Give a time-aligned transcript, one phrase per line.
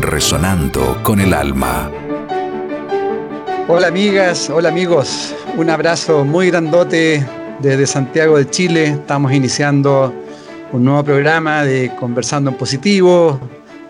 [0.00, 1.90] resonando con el alma.
[3.68, 7.26] Hola amigas, hola amigos, un abrazo muy grandote
[7.60, 8.86] desde Santiago de Chile.
[8.88, 10.14] Estamos iniciando
[10.72, 13.40] un nuevo programa de Conversando en Positivo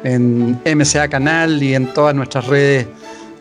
[0.05, 2.87] en MCA Canal y en todas nuestras redes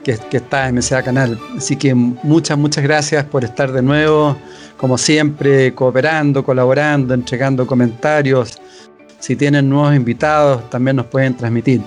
[0.04, 1.40] que, que está MCA Canal.
[1.58, 4.36] Así que muchas, muchas gracias por estar de nuevo,
[4.78, 8.60] como siempre, cooperando, colaborando, entregando comentarios.
[9.20, 11.82] Si tienen nuevos invitados, también nos pueden transmitir.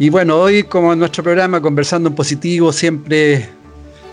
[0.00, 3.48] Y bueno, hoy como en nuestro programa Conversando en Positivo, siempre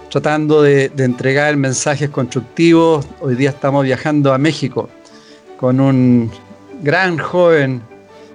[0.10, 4.90] tratando de, entregar mensajes constructivos, hoy día estamos viajando a México
[5.58, 6.32] con un
[6.82, 7.84] gran joven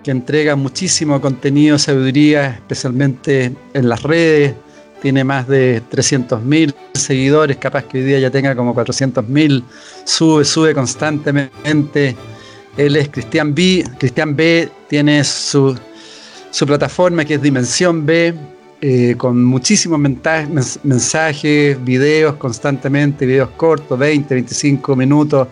[0.04, 4.54] que entrega muchísimo contenido, sabiduría, especialmente en las redes.
[5.02, 9.64] Tiene más de 300.000 seguidores, capaz que hoy día ya tenga como 400.000.
[10.04, 12.14] Sube, sube constantemente.
[12.76, 13.84] Él es Cristian B.
[13.98, 15.76] Cristian B tiene su
[16.50, 18.34] su plataforma que es Dimensión B,
[18.80, 20.00] eh, con muchísimos
[20.82, 25.48] mensajes, videos constantemente, videos cortos, 20, 25 minutos,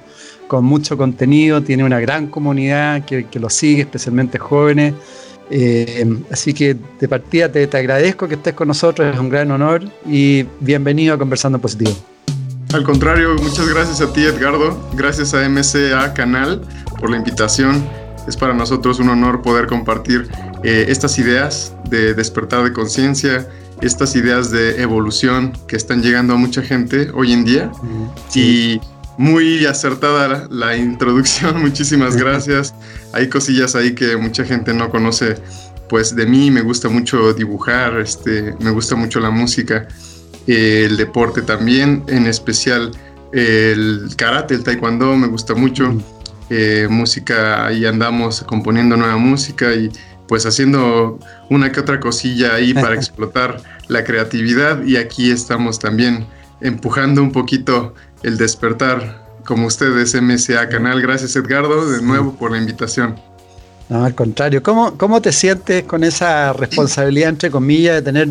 [0.46, 4.94] con mucho contenido, tiene una gran comunidad que, lo sigue, especialmente jóvenes.
[5.50, 9.50] Eh, así que de partida te, te, agradezco que estés con nosotros, es un gran
[9.50, 11.92] honor y bienvenido a Conversando Positivo.
[12.72, 16.62] Al contrario, muchas gracias a ti Edgardo, gracias a MCA Canal
[16.98, 17.82] por la invitación
[18.28, 20.28] es para nosotros un honor poder compartir
[20.64, 23.48] eh, estas ideas de despertar de conciencia,
[23.80, 27.70] estas ideas de evolución que están llegando a mucha gente hoy en día.
[28.34, 28.80] Y
[29.18, 32.74] muy acertada la, introducción, muchísimas gracias.
[33.12, 35.36] Hay cosillas ahí que mucha gente no conoce.
[35.88, 39.88] Pues de mí me gusta mucho dibujar, este, me gusta mucho la música,
[40.46, 42.90] el deporte también, en especial
[43.32, 45.96] el karate, el taekwondo me gusta mucho.
[46.50, 49.90] Eh, música, ahí andamos componiendo nueva música y
[50.28, 51.18] pues haciendo
[51.50, 56.26] una que otra cosilla ahí para explotar la creatividad y aquí estamos también
[56.60, 61.00] empujando un poquito el despertar como ustedes MSA Canal.
[61.00, 63.18] Gracias Edgardo de nuevo por la invitación.
[63.88, 68.28] No, al contrario, ¿Cómo, ¿cómo te sientes con esa responsabilidad, entre comillas, de tener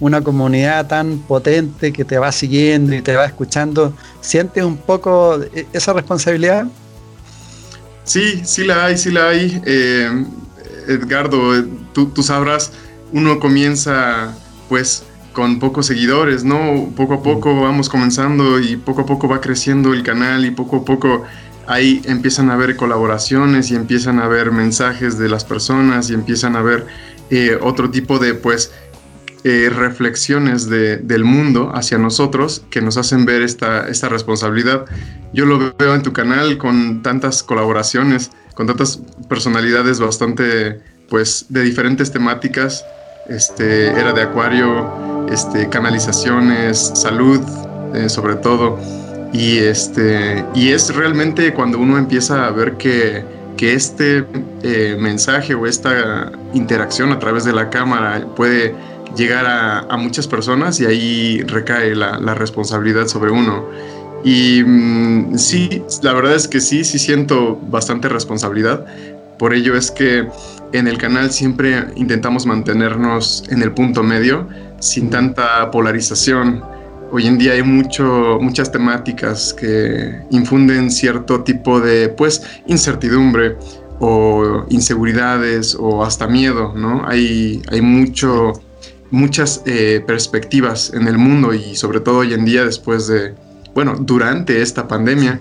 [0.00, 3.94] una comunidad tan potente que te va siguiendo y te va escuchando?
[4.20, 5.40] ¿Sientes un poco
[5.72, 6.66] esa responsabilidad?
[8.04, 9.62] Sí, sí la hay, sí la hay.
[9.64, 10.24] Eh,
[10.88, 12.72] Edgardo, tú, sabrás,
[13.12, 14.36] uno comienza
[14.68, 16.90] pues con pocos seguidores, ¿no?
[16.96, 20.78] Poco a poco vamos comenzando y poco a poco va creciendo el canal y poco
[20.78, 21.24] a poco
[21.66, 26.56] ahí empiezan a haber colaboraciones y empiezan a haber mensajes de las personas y empiezan
[26.56, 26.86] a haber
[27.30, 28.72] eh, otro tipo de pues
[29.44, 34.86] eh, reflexiones del mundo hacia nosotros que nos hacen ver esta, esta responsabilidad.
[35.32, 38.98] Yo lo veo en tu canal con tantas colaboraciones, con tantas
[39.28, 42.84] personalidades bastante, pues, de diferentes temáticas.
[43.28, 47.40] Este, era de acuario, este, canalizaciones, salud,
[47.94, 48.76] eh, sobre todo.
[49.32, 53.24] Y, este, y es realmente cuando uno empieza a ver que,
[53.56, 54.24] que este
[54.64, 58.74] eh, mensaje o esta interacción a través de la cámara puede
[59.16, 63.66] llegar a, muchas personas y ahí recae la, responsabilidad sobre uno.
[64.24, 68.86] Y mm, sí, la verdad es que sí, sí siento bastante responsabilidad.
[69.38, 70.26] Por ello es que
[70.72, 74.48] en el canal siempre intentamos mantenernos en el punto medio,
[74.80, 76.62] sin tanta polarización.
[77.10, 83.56] Hoy en día hay mucho, muchas temáticas que infunden cierto tipo de pues, incertidumbre
[84.00, 87.06] o inseguridades o hasta miedo, ¿no?
[87.08, 88.52] Hay, hay mucho
[89.10, 93.34] muchas eh, perspectivas en el mundo y sobre todo hoy en día después de,
[93.78, 95.40] bueno, durante esta pandemia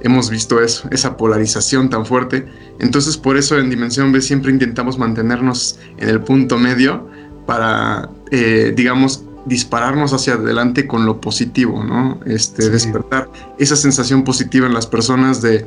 [0.00, 2.46] hemos visto eso, esa polarización tan fuerte.
[2.78, 7.08] Entonces por eso en Dimensión B siempre intentamos mantenernos en el punto medio
[7.48, 12.20] para, eh, digamos, dispararnos hacia adelante con lo positivo, ¿no?
[12.26, 13.28] Este, despertar
[13.58, 15.66] esa sensación positiva en las personas de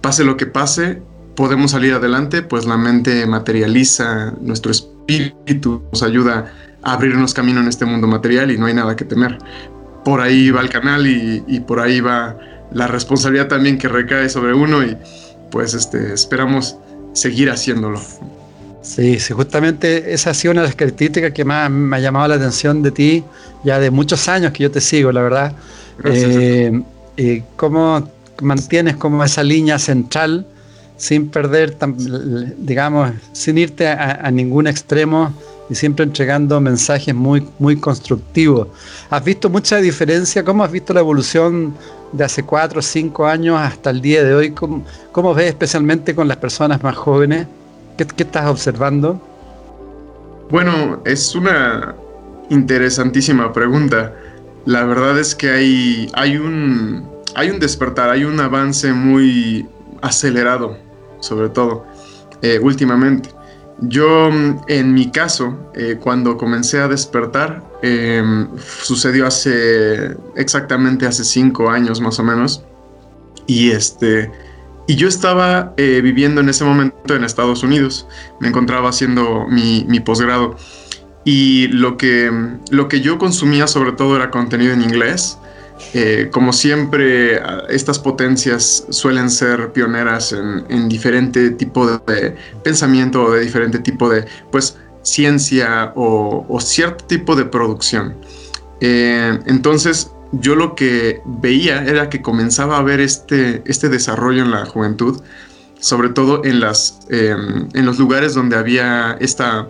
[0.00, 1.00] pase lo que pase,
[1.36, 6.52] podemos salir adelante, pues la mente materializa, nuestro espíritu nos ayuda
[6.82, 9.38] abrirnos camino en este mundo material y no hay nada que temer.
[10.06, 12.38] Por ahí va el canal y, por ahí va
[12.70, 14.96] la responsabilidad también que recae sobre uno y
[15.50, 16.76] pues este, esperamos
[17.12, 18.00] seguir haciéndolo.
[18.82, 22.28] Sí, sí, justamente esa ha sido una de las características que más me ha llamado
[22.28, 23.24] la atención de ti,
[23.64, 25.52] ya de muchos años que yo te sigo, la verdad.
[26.04, 26.80] Eh,
[27.16, 28.08] eh, cómo
[28.42, 30.46] mantienes como esa línea central
[30.96, 31.76] sin perder,
[32.58, 35.32] digamos, sin irte a, ningún extremo
[35.68, 38.68] y siempre entregando mensajes muy, muy constructivos.
[39.10, 40.44] ¿Has visto mucha diferencia?
[40.44, 41.74] ¿Cómo has visto la evolución
[42.12, 44.50] de hace cuatro o cinco años hasta el día de hoy?
[44.52, 47.46] ¿Cómo, cómo ves especialmente con las personas más jóvenes?
[47.98, 49.20] ¿Qué, ¿Qué, estás observando?
[50.50, 51.94] Bueno, es una
[52.48, 54.14] interesantísima pregunta.
[54.64, 59.66] La verdad es que hay, hay, un, hay un despertar, hay un avance muy
[60.00, 60.85] acelerado
[61.20, 61.86] sobre todo,
[62.42, 63.30] eh, últimamente.
[63.80, 64.30] Yo,
[64.68, 72.00] en mi caso, eh, cuando comencé a despertar, em, sucedió hace exactamente hace cinco años
[72.00, 72.62] más o menos.
[73.46, 74.30] Y este,
[74.86, 78.06] y yo estaba eh, viviendo en ese momento en Estados Unidos.
[78.40, 80.56] Me encontraba haciendo mi, mi posgrado.
[81.24, 82.30] Y lo que,
[82.70, 85.38] lo que yo consumía sobre todo era contenido en inglés.
[85.94, 93.40] Eh, como siempre, estas potencias suelen ser pioneras en, diferente tipo de, pensamiento o de
[93.40, 98.16] diferente tipo de pues, ciencia o, cierto tipo de producción.
[98.80, 104.50] Eh, entonces, yo lo que veía era que comenzaba a haber este, este desarrollo en
[104.50, 105.22] la juventud,
[105.80, 109.68] sobre todo en, las, em, en los lugares donde había esta,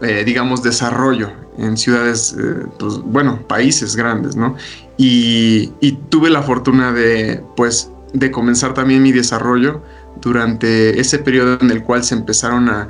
[0.00, 2.34] eh, digamos, desarrollo en ciudades,
[2.78, 4.56] pues, bueno, países grandes, ¿no?
[4.96, 5.72] Y,
[6.08, 9.82] tuve la fortuna de, pues, de comenzar también mi desarrollo
[10.20, 12.88] durante ese periodo en el cual se empezaron a,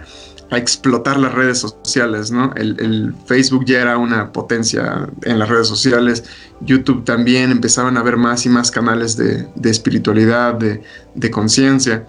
[0.51, 2.53] explotar las redes sociales, ¿no?
[2.55, 6.23] El, Facebook ya era una potencia en las redes sociales,
[6.61, 12.07] YouTube también, empezaron a haber más y más canales de, espiritualidad, de, conciencia,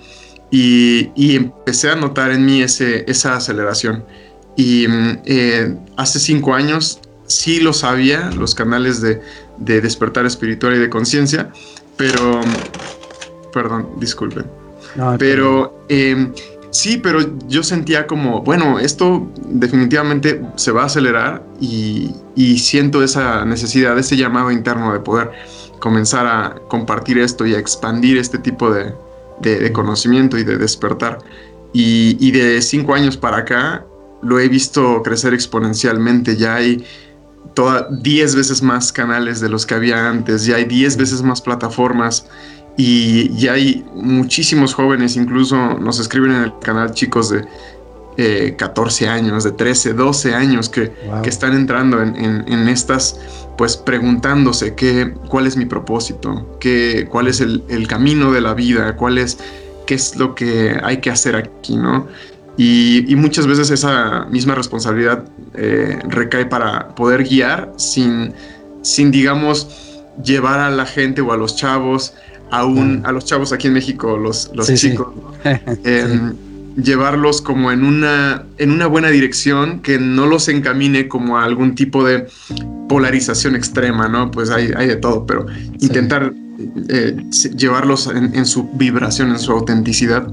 [0.52, 4.06] y, empecé a notar en mí ese, esa aceleración.
[4.56, 9.22] Y mm, eh, hace cinco años sí lo sabía, los canales de,
[9.58, 11.52] de despertar espiritual y de conciencia,
[11.98, 12.42] pero,
[13.54, 14.46] perdón, disculpen,
[15.18, 16.34] pero em,
[16.72, 22.12] sí, pero yo sentía como, bueno, esto definitivamente se va a acelerar y,
[22.58, 25.32] siento esa necesidad, ese llamado interno de poder
[25.80, 28.94] comenzar a compartir esto y a expandir este tipo de,
[29.72, 31.20] conocimiento y de despertar.
[31.74, 33.86] Y, y, de cinco años para acá
[34.22, 36.36] lo he visto crecer exponencialmente.
[36.36, 36.84] Ya hay
[37.56, 42.26] 10 veces más canales de los que había antes, ya hay 10 veces más plataformas
[42.78, 49.08] y ya hay muchísimos jóvenes, incluso nos escriben en el canal chicos de 14 eh,
[49.08, 50.92] años, de 13, 12 años que,
[51.26, 53.20] están entrando en, estas,
[53.58, 58.54] pues preguntándose qué, cuál es mi propósito, qué, cuál es el, el camino de la
[58.54, 59.38] vida, cuál es,
[59.86, 62.08] qué es lo que hay que hacer aquí, ¿no?
[62.58, 65.26] Y, muchas veces esa misma responsabilidad
[65.56, 68.34] eh, recae para poder guiar sin,
[68.82, 69.68] sin, digamos,
[70.24, 72.14] llevar a la gente o a los chavos,
[72.52, 75.08] aún a los chavos aquí en México, los, los chicos,
[75.84, 76.34] em,
[76.82, 81.76] llevarlos como en una, en una buena dirección que no los encamine como a algún
[81.76, 82.28] tipo de
[82.88, 84.32] polarización extrema, ¿no?
[84.32, 85.46] Pues hay, hay de todo, pero
[85.80, 86.34] intentar
[86.90, 87.18] eh,
[87.56, 90.32] llevarlos en, su vibración, en su autenticidad.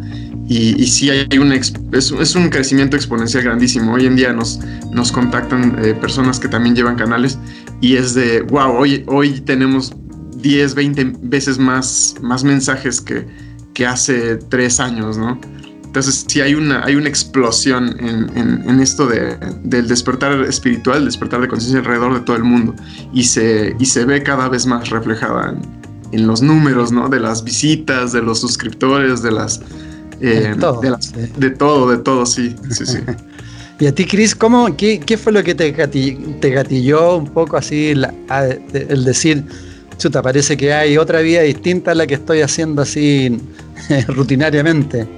[0.53, 3.95] Y, y sí hay un, es, un crecimiento exponencial grandísimo.
[3.95, 4.61] Hoy en día nos,
[4.93, 7.39] nos contactan eh, personas que también llevan canales
[7.81, 9.95] y es de, wow, hoy, hoy tenemos
[10.37, 13.27] 10, 20 veces más, más mensajes que,
[13.73, 15.41] que hace tres años, ¿no?
[15.87, 21.41] Entonces sí hay una, hay una explosión en, en, esto de, del despertar espiritual, despertar
[21.41, 22.75] de conciencia alrededor de todo el mundo
[23.15, 25.63] y se, y se ve cada vez más reflejada en,
[26.13, 27.09] en los números, ¿no?
[27.09, 29.63] De las visitas, de los suscriptores, de las...
[30.23, 32.99] Eh, de, todo, de, todo, de todo, sí, sí, sí.
[33.81, 37.57] y a ti, Cris, ¿cómo, qué, qué, fue lo que te, te gatilló un poco
[37.57, 39.45] así el decir,
[39.99, 43.37] chuta, parece que hay otra vida distinta a la que estoy haciendo así
[44.07, 45.09] rutinariamente?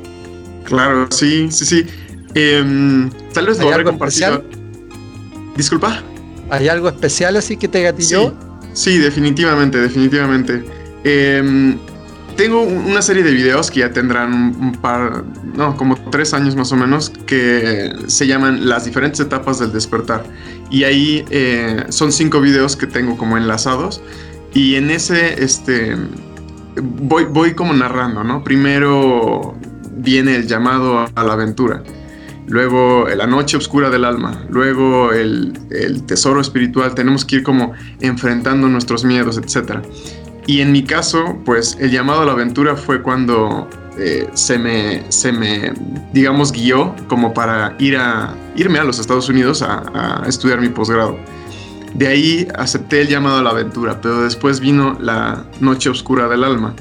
[0.65, 1.87] Claro, sí, sí, sí.
[2.35, 4.43] Em, tal vez lo voy a compartir.
[5.57, 6.03] Disculpa.
[6.51, 8.35] ¿Hay algo especial así que te gatilló?
[8.73, 10.65] Sí, sí definitivamente, definitivamente.
[11.05, 11.79] Em,
[12.37, 15.25] tengo una serie de videos que ya tendrán un par,
[15.57, 20.25] no, como tres años más o menos, que se llaman Las diferentes etapas del despertar.
[20.71, 24.03] Y ahí eh, son cinco videos que tengo como enlazados.
[24.53, 25.97] Y en ese, este,
[26.83, 28.45] voy, voy como narrando, ¿no?
[28.45, 29.55] Primero
[29.97, 31.83] viene el llamado a la aventura.
[32.47, 37.73] Luego la noche oscura del alma, luego el, el tesoro espiritual, tenemos que ir como
[38.01, 39.81] enfrentando nuestros miedos, etcétera.
[40.47, 45.11] Y en mi caso, pues el llamado a la aventura fue cuando eh, se, me,
[45.11, 45.73] se me,
[46.13, 51.19] digamos, guió como para ir a, irme a los Estados Unidos a, estudiar mi posgrado.
[51.95, 56.45] De ahí acepté el llamado a la aventura, pero después vino la noche oscura del
[56.45, 56.75] alma.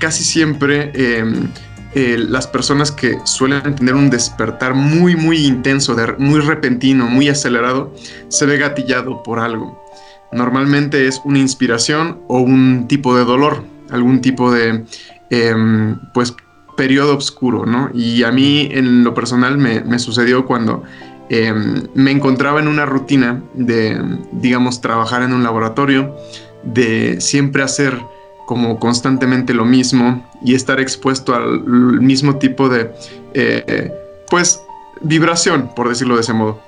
[0.00, 1.50] Casi siempre em,
[1.94, 7.94] las personas que suelen tener un despertar muy, muy intenso, muy repentino, muy acelerado,
[8.28, 9.84] se ve gatillado por algo.
[10.32, 14.84] Normalmente es una inspiración o un tipo de dolor, algún tipo de,
[15.30, 16.34] em, pues,
[16.76, 17.90] periodo oscuro, ¿no?
[17.94, 20.84] Y a mí en lo personal me, sucedió cuando
[21.30, 24.00] em, me encontraba en una rutina de,
[24.32, 26.16] digamos, trabajar en un laboratorio,
[26.62, 28.00] de siempre hacer
[28.46, 31.60] como constantemente lo mismo y estar expuesto al
[32.00, 32.90] mismo tipo de,
[33.34, 33.92] eh,
[34.30, 34.62] pues,
[35.02, 36.67] vibración, por decirlo de ese modo.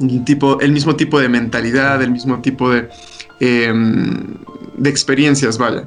[0.00, 2.88] El, mismo tipo de mentalidad, el mismo tipo de,
[3.40, 4.34] em,
[4.76, 5.84] de experiencias, vaya.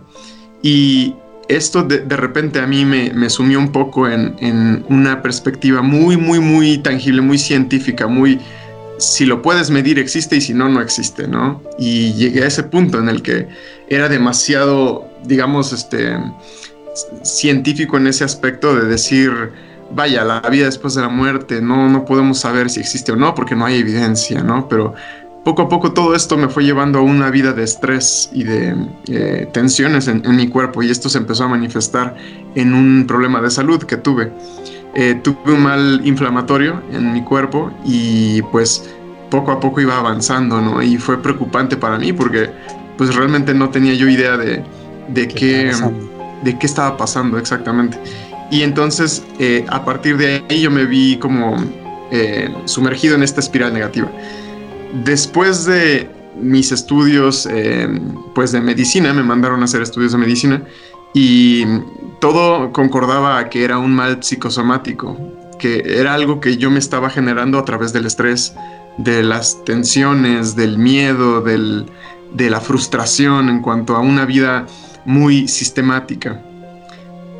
[0.61, 1.13] Y
[1.49, 6.39] esto de, repente a mí me, sumió un poco en, en, una perspectiva muy, muy,
[6.39, 8.39] muy tangible, muy científica, muy,
[8.97, 11.61] si lo puedes medir existe y si no, no existe, ¿no?
[11.77, 13.47] Y llegué a ese punto en el que
[13.89, 16.17] era demasiado, digamos, este,
[17.23, 19.31] científico en ese aspecto de decir,
[19.91, 23.35] vaya, la vida después de la muerte, no, no podemos saber si existe o no
[23.35, 24.67] porque no hay evidencia, ¿no?
[24.67, 24.93] Pero
[25.47, 28.75] poco a poco todo esto me fue llevando a una vida de estrés y de
[29.07, 32.17] eh, tensiones en, mi cuerpo y esto se empezó a manifestar
[32.55, 34.29] en un problema de salud que tuve.
[34.93, 38.89] Eh, tuve un mal inflamatorio en mi cuerpo y pues
[39.29, 40.81] poco a poco iba avanzando, ¿no?
[40.81, 42.49] Y fue preocupante para mí porque
[42.97, 44.65] pues realmente no tenía yo idea de,
[45.07, 45.71] de qué,
[46.43, 47.97] de qué estaba pasando exactamente.
[48.49, 51.57] Y entonces eh, a partir de ahí yo me vi como
[52.11, 54.09] eh, sumergido en esta espiral negativa.
[55.03, 57.47] Después de mis estudios
[58.35, 60.63] pues de medicina, me mandaron a hacer estudios de medicina
[61.13, 61.65] y
[62.19, 65.17] todo concordaba que era un mal psicosomático,
[65.59, 68.53] que era algo que yo me estaba generando a través del estrés,
[68.97, 74.65] de las tensiones, del miedo, de la frustración en cuanto a una vida
[75.05, 76.43] muy sistemática.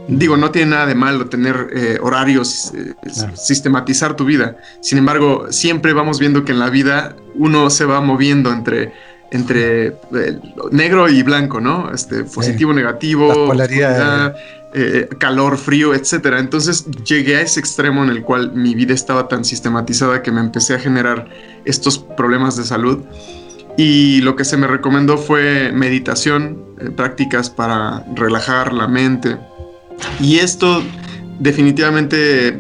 [0.08, 2.94] Digo, no tiene nada de malo tener eh, horarios, eh,
[3.36, 4.58] sistematizar tu vida.
[4.82, 8.94] Sin embargo, siempre vamos viendo que en la vida uno se va moviendo entre
[9.32, 10.40] entre eh,
[10.72, 11.92] negro y blanco, ¿no?
[11.94, 13.54] Este, positivo, negativo,
[14.74, 16.40] eh, calor, frío, etcétera.
[16.40, 20.40] Entonces llegué a ese extremo en el cual mi vida estaba tan sistematizada que me
[20.40, 21.28] empecé a generar
[21.66, 23.00] estos problemas de salud.
[23.78, 29.38] Y lo que se me recomendó fue meditación, eh, prácticas para relajar la mente.
[30.20, 30.84] Y esto
[31.40, 32.58] definitivamente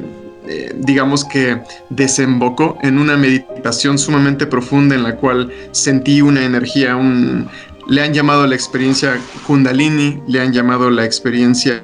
[0.49, 6.95] eh, digamos que desembocó en una meditación sumamente profunda en la cual sentí una energía,
[6.95, 7.49] un,
[7.89, 11.83] le han llamado la experiencia kundalini, le han llamado la experiencia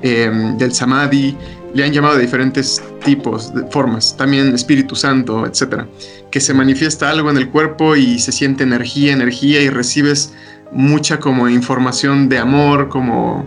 [0.00, 1.36] em, del samadhi,
[1.74, 5.86] le han llamado de diferentes tipos, de formas, también Espíritu Santo, etcétera,
[6.30, 10.32] que se manifiesta algo en el cuerpo y se siente energía, energía y recibes
[10.72, 13.46] mucha como información de amor, como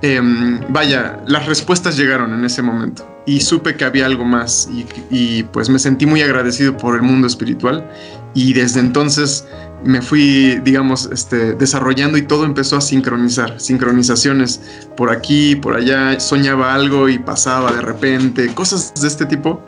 [0.00, 4.68] Em, vaya, las respuestas llegaron en ese momento y supe que había algo más
[5.10, 7.84] y, pues me sentí muy agradecido por el mundo espiritual
[8.32, 9.46] y desde entonces
[9.84, 14.60] me fui, digamos, este, desarrollando y todo empezó a sincronizar, sincronizaciones
[14.96, 19.60] por aquí, por allá, soñaba algo y pasaba de repente, cosas de este tipo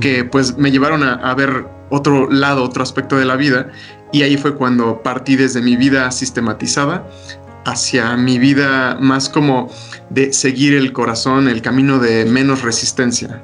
[0.00, 3.70] que pues me llevaron a, a ver otro lado, otro aspecto de la vida
[4.12, 7.06] y ahí fue cuando partí desde mi vida sistematizada
[7.64, 9.70] hacia mi vida más como
[10.08, 13.42] de seguir el corazón, el camino de menos resistencia.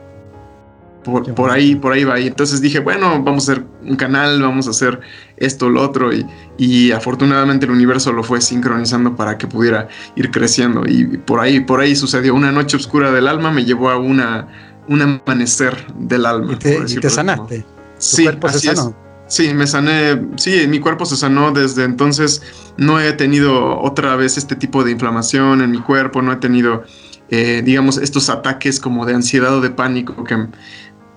[1.04, 2.18] Por, ahí, por ahí va.
[2.18, 4.99] Y entonces dije, bueno, vamos a hacer un canal, vamos a hacer
[5.37, 6.12] esto, lo otro.
[6.12, 6.26] Y,
[6.58, 10.82] y, afortunadamente el universo lo fue sincronizando para que pudiera ir creciendo.
[10.85, 12.35] Y por ahí, por ahí sucedió.
[12.35, 14.49] Una noche oscura del alma me llevó a una,
[14.88, 16.54] un amanecer del alma.
[16.54, 17.64] Y te, sanaste.
[17.99, 18.90] sí, así Es.
[19.28, 22.42] Sí, me sané, sí, mi cuerpo se sanó desde entonces.
[22.76, 26.85] No he tenido otra vez este tipo de inflamación en mi cuerpo, no he tenido,
[27.30, 30.47] eh, digamos, estos ataques como de ansiedad o de pánico que,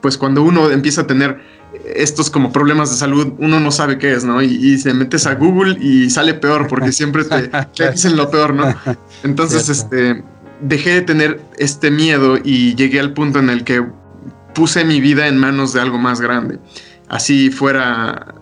[0.01, 1.39] pues cuando uno empieza a tener
[1.95, 4.41] estos como problemas de salud, uno no sabe qué es, ¿no?
[4.41, 7.51] Y, se metes a Google y sale peor porque siempre te,
[7.91, 8.73] dicen lo peor, ¿no?
[9.23, 10.23] Entonces, este,
[10.61, 13.85] dejé de tener este miedo y llegué al punto en el que
[14.55, 16.57] puse mi vida en manos de algo más grande
[17.09, 18.35] así fuera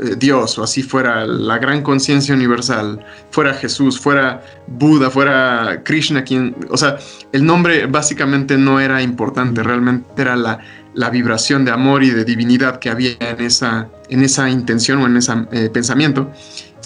[0.00, 6.22] eh, Dios o así fuera la gran conciencia universal, fuera Jesús, fuera Buda, fuera Krishna,
[6.24, 6.98] quien, o sea,
[7.32, 10.60] el nombre básicamente no era importante, realmente era la,
[10.94, 15.06] la vibración de amor y de divinidad que había en esa, en esa intención o
[15.06, 16.30] en ese eh, pensamiento.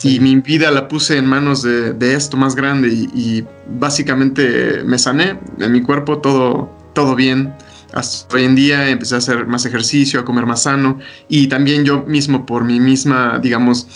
[0.03, 3.45] Y mi vida la puse en manos de, esto más grande y,
[3.79, 7.55] básicamente me sané en mi cuerpo, todo, todo bien.
[7.93, 11.85] Hasta hoy en día empecé a hacer más ejercicio, a comer más sano y también
[11.85, 13.87] yo mismo por mi misma, digamos,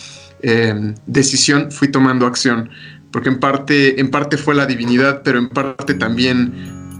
[0.42, 2.70] eh, decisión fui tomando acción.
[3.10, 6.52] Porque en parte, en parte fue la divinidad, pero en parte también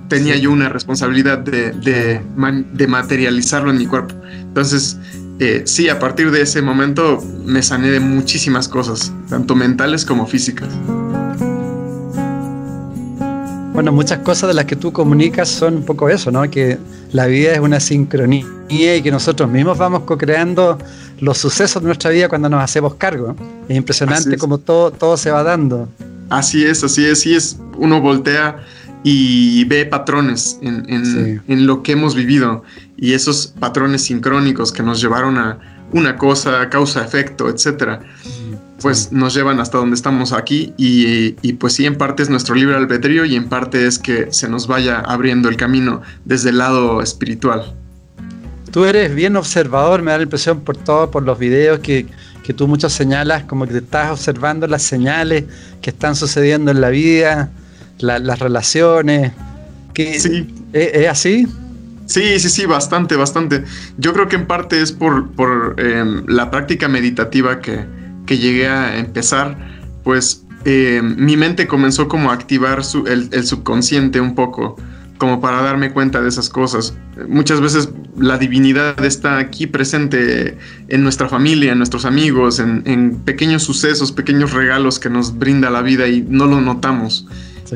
[0.08, 4.14] tenía yo una responsabilidad de, de, materializarlo en mi cuerpo.
[4.40, 4.98] Entonces,
[5.38, 10.26] eh, sí, a partir de ese momento me sané de muchísimas cosas, tanto mentales como
[10.26, 10.68] físicas.
[13.76, 16.50] Bueno, muchas cosas de las que tú comunicas son un poco eso, ¿no?
[16.50, 16.78] Que
[17.12, 20.78] la vida es una sincronía y que nosotros mismos vamos co-creando
[21.20, 23.36] los sucesos de nuestra vida cuando nos hacemos cargo.
[23.68, 25.90] Es impresionante cómo todo, todo se va dando.
[26.30, 27.58] Así es, así es, así es.
[27.76, 28.64] Uno voltea
[29.02, 32.62] y ve patrones en, lo que hemos vivido
[32.96, 35.58] y esos patrones sincrónicos que nos llevaron a
[35.92, 38.00] una cosa, causa, efecto, etcétera,
[38.80, 42.54] pues nos llevan hasta donde estamos aquí y, y, pues sí, en parte es nuestro
[42.54, 46.58] libre albedrío y en parte es que se nos vaya abriendo el camino desde el
[46.58, 47.74] lado espiritual.
[48.70, 52.06] Tú eres bien observador, me da la impresión por todo, por los videos que,
[52.44, 55.44] que tú muchas señalas, como que te estás observando las señales
[55.80, 57.50] que están sucediendo en la vida,
[57.98, 59.32] las relaciones.
[59.94, 60.46] Que, sí.
[60.74, 61.46] ¿es, así?
[62.04, 63.64] Sí, sí, sí, bastante, bastante.
[63.96, 67.84] Yo creo que en parte es por, por em, la práctica meditativa que,
[68.26, 69.56] que, llegué a empezar,
[70.04, 74.76] pues em, mi mente comenzó como a activar el, el, subconsciente un poco,
[75.18, 76.96] como para darme cuenta de esas cosas.
[77.28, 83.20] Muchas veces la divinidad está aquí presente en nuestra familia, en nuestros amigos, en, en
[83.20, 87.26] pequeños sucesos, pequeños regalos que nos brinda la vida y no lo notamos.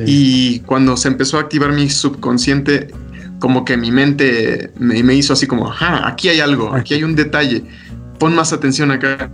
[0.06, 2.88] Y cuando se empezó a activar mi subconsciente,
[3.38, 7.16] como que mi mente me, hizo así como, ajá, aquí hay algo, aquí hay un
[7.16, 7.64] detalle,
[8.18, 9.30] pon más atención acá.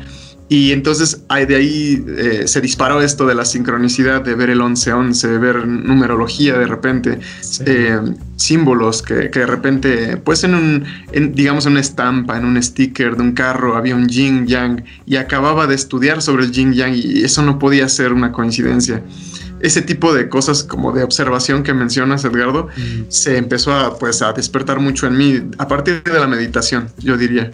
[0.49, 5.29] Y entonces de ahí eh, se disparó esto de la sincronicidad, de ver el 11-11,
[5.29, 7.19] de ver numerología de repente,
[7.65, 8.01] eh,
[8.37, 10.85] símbolos que, de repente, pues en un,
[11.35, 15.17] digamos en una estampa, en un sticker de un carro había un yin yang y
[15.17, 19.03] acababa de estudiar sobre el yin yang y eso no podía ser una coincidencia.
[19.59, 22.69] Ese tipo de cosas como de observación que mencionas, Edgardo,
[23.09, 27.17] se empezó a, pues, a despertar mucho en mí a partir de la meditación, yo
[27.17, 27.51] diría.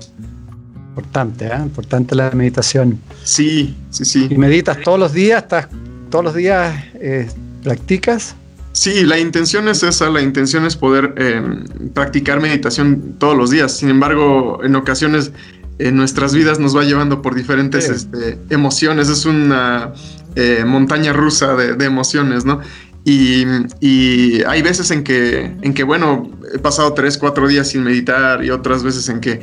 [0.94, 1.56] Importante, ¿eh?
[1.56, 3.00] Importante la meditación.
[3.24, 4.28] Sí, sí, sí.
[4.30, 5.42] ¿Y meditas todos los días?
[5.42, 5.68] ¿Estás
[6.10, 7.30] todos los días eh,
[7.62, 8.36] practicas?
[8.72, 13.74] Sí, la intención es esa, la intención es poder em, practicar meditación todos los días.
[13.74, 15.32] Sin embargo, en ocasiones
[15.78, 19.08] en nuestras vidas nos va llevando por diferentes este, emociones.
[19.08, 19.94] Es una
[20.36, 22.60] eh, montaña rusa de, emociones, ¿no?
[23.04, 28.44] Y, hay veces en que, en que, bueno, he pasado tres, cuatro días sin meditar
[28.44, 29.40] y otras veces en que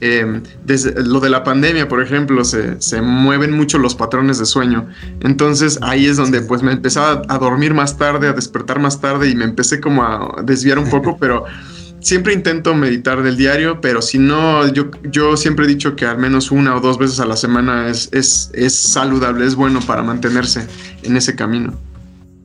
[0.00, 4.46] em, desde lo de la pandemia, por ejemplo, se, se, mueven mucho los patrones de
[4.46, 4.88] sueño.
[5.20, 9.28] Entonces ahí es donde pues me empezaba a dormir más tarde, a despertar más tarde
[9.28, 11.44] y me empecé como a desviar un poco, pero
[12.00, 16.18] siempre intento meditar del diario, pero si no, yo, yo siempre he dicho que al
[16.18, 20.02] menos una o dos veces a la semana es, es, es saludable, es bueno para
[20.02, 20.66] mantenerse
[21.02, 21.78] en ese camino.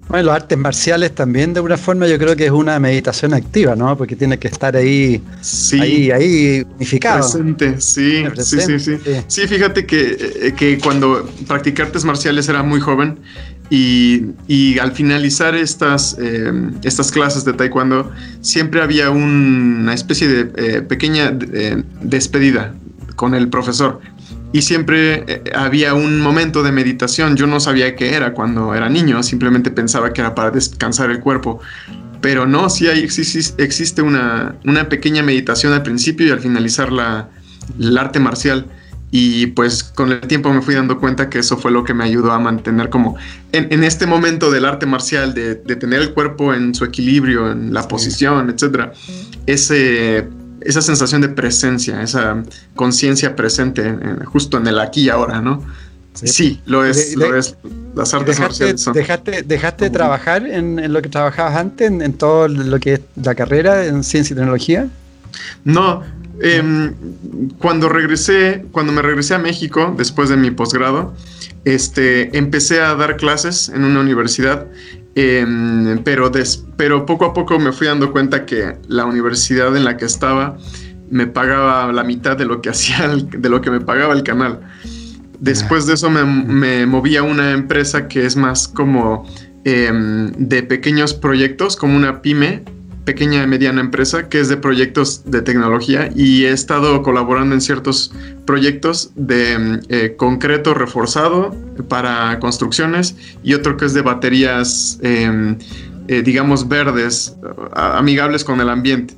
[0.07, 3.75] Bueno, los artes marciales también de una forma yo creo que es una meditación activa,
[3.75, 3.97] ¿no?
[3.97, 7.19] Porque tiene que estar ahí, sí, ahí, ahí unificado.
[7.19, 9.47] Presente, sí, sí, sí, sí, sí.
[9.47, 13.19] fíjate que, eh, que cuando practiqué artes marciales era muy joven
[13.69, 16.51] y, al finalizar estas, eh,
[16.83, 22.73] estas clases de taekwondo, siempre había una especie de eh, pequeña eh, despedida
[23.15, 23.99] con el profesor.
[24.53, 27.35] Y siempre había un momento de meditación.
[27.35, 31.19] Yo no sabía qué era cuando era niño, simplemente pensaba que era para descansar el
[31.19, 31.59] cuerpo.
[32.21, 37.29] Pero no, sí hay, existe una, una pequeña meditación al principio y al finalizar la,
[37.79, 38.65] el arte marcial.
[39.09, 42.03] Y pues con el tiempo me fui dando cuenta que eso fue lo que me
[42.03, 43.15] ayudó a mantener como
[43.53, 47.87] en, este momento del arte marcial, de, tener el cuerpo en su equilibrio, en la
[47.87, 48.91] posición, etcétera,
[49.45, 50.27] ese,
[50.67, 52.43] esa sensación de presencia, esa
[52.75, 55.63] conciencia presente justo en el aquí y ahora, ¿no?
[56.13, 57.55] Sí, lo es, lo es.
[57.95, 58.93] Las artes marciales son.
[58.93, 63.01] Dejaste, dejaste de trabajar en, lo que trabajabas antes, en, en, todo lo que es
[63.21, 64.87] la carrera en ciencia y tecnología?
[65.63, 66.03] No,
[66.39, 66.93] Em,
[67.57, 71.15] cuando regresé, cuando me regresé a México después de mi posgrado,
[71.65, 74.67] este, empecé a dar clases en una universidad,
[75.19, 76.31] em, pero,
[76.75, 80.57] pero poco a poco me fui dando cuenta que la universidad en la que estaba
[81.09, 84.59] me pagaba la mitad de lo que hacía, de lo que me pagaba el canal.
[85.39, 89.27] Después de eso me, me moví a una empresa que es más como
[89.63, 92.63] em, de pequeños proyectos, como una pyme,
[93.07, 97.61] pequeña y mediana empresa que es de proyectos de tecnología y he estado colaborando en
[97.61, 98.11] ciertos
[98.45, 101.55] proyectos de eh, concreto reforzado
[101.87, 105.57] para construcciones y otro que es de baterías, em,
[106.09, 107.33] eh, digamos, verdes,
[107.73, 109.13] amigables con el ambiente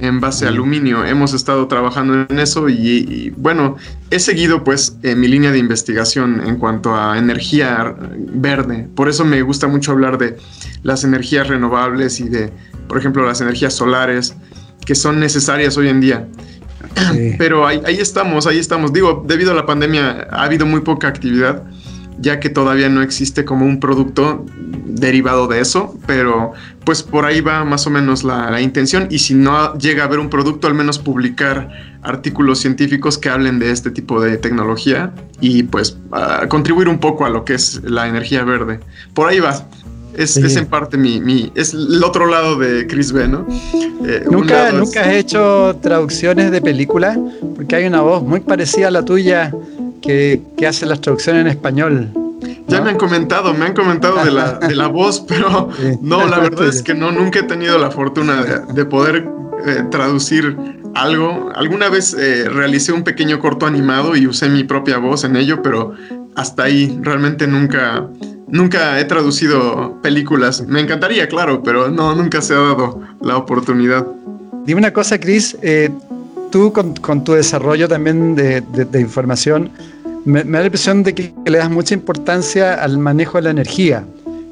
[0.00, 1.04] en base a aluminio.
[1.04, 3.76] Hemos estado trabajando en eso y, bueno,
[4.10, 8.88] he seguido pues mi línea de investigación en cuanto a energía verde.
[8.94, 10.36] Por eso me gusta mucho hablar de
[10.82, 12.50] las energías renovables y de,
[12.88, 14.34] por ejemplo, las energías solares
[14.84, 16.28] que son necesarias hoy en día.
[17.38, 18.92] Pero ahí, ahí estamos, ahí estamos.
[18.92, 21.62] Digo, debido a la pandemia ha habido muy poca actividad
[22.20, 24.44] ya que todavía no existe como un producto
[24.86, 26.52] derivado de eso, pero
[26.84, 30.18] pues por ahí va más o menos la, intención y si no llega a haber
[30.18, 31.70] un producto, al menos publicar
[32.02, 35.96] artículos científicos que hablen de este tipo de tecnología y pues
[36.48, 38.80] contribuir un poco a lo que es la energía verde.
[39.14, 39.66] Por ahí va.
[40.16, 43.46] Es, en parte mi, es el otro lado de Chris B, ¿no?
[44.04, 47.16] Eh, ¿Nunca, ¿Nunca has hecho traducciones de películas?
[47.54, 49.52] Porque hay una voz muy parecida a la tuya
[50.00, 52.08] que, hace las traducciones en español.
[52.68, 55.68] Ya me han comentado, me han comentado de la, de la voz, pero
[56.00, 59.28] no, la verdad es que no, nunca he tenido la fortuna de, poder
[59.66, 60.56] eh, traducir
[60.94, 61.50] algo.
[61.54, 65.62] Alguna vez eh, realicé un pequeño corto animado y usé mi propia voz en ello,
[65.62, 65.94] pero
[66.36, 68.06] hasta ahí realmente nunca,
[68.48, 70.64] nunca he traducido películas.
[70.66, 74.06] Me encantaría, claro, pero no, nunca se ha dado la oportunidad.
[74.64, 75.56] Dime una cosa, Chris.
[75.62, 75.90] Eh,
[76.50, 79.70] tú con, tu desarrollo también de, información,
[80.24, 84.04] me, da la impresión de que, le das mucha importancia al manejo de la energía.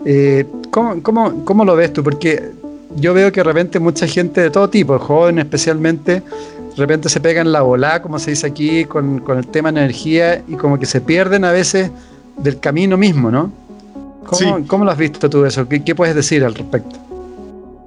[0.05, 2.03] Eh, ¿cómo, lo ves tú?
[2.03, 2.53] Porque
[2.97, 7.21] yo veo que de repente mucha gente de todo tipo, jóvenes especialmente, de repente se
[7.21, 10.87] pegan la bola, como se dice aquí, con, el tema de energía y como que
[10.87, 11.91] se pierden a veces
[12.37, 13.53] del camino mismo, ¿no?
[14.67, 15.67] ¿Cómo, lo has visto tú eso?
[15.69, 16.97] ¿Qué, puedes decir al respecto?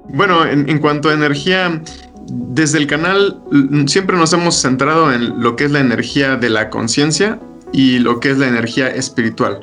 [0.08, 1.80] Bueno, en, en cuanto a energía,
[2.28, 3.40] desde el canal
[3.86, 7.40] siempre nos hemos centrado en lo que es la energía de la conciencia
[7.72, 9.60] y lo que es la energía espiritual.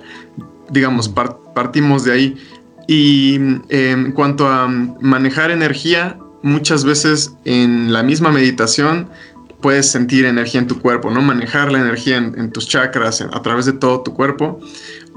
[0.70, 2.38] Digamos, partimos de ahí.
[2.88, 3.36] Y
[3.70, 9.10] en cuanto a manejar energía, muchas veces en la misma meditación
[9.62, 11.22] puedes sentir energía en tu cuerpo, ¿no?
[11.22, 14.60] Manejar la energía en, tus chakras a través de todo tu cuerpo.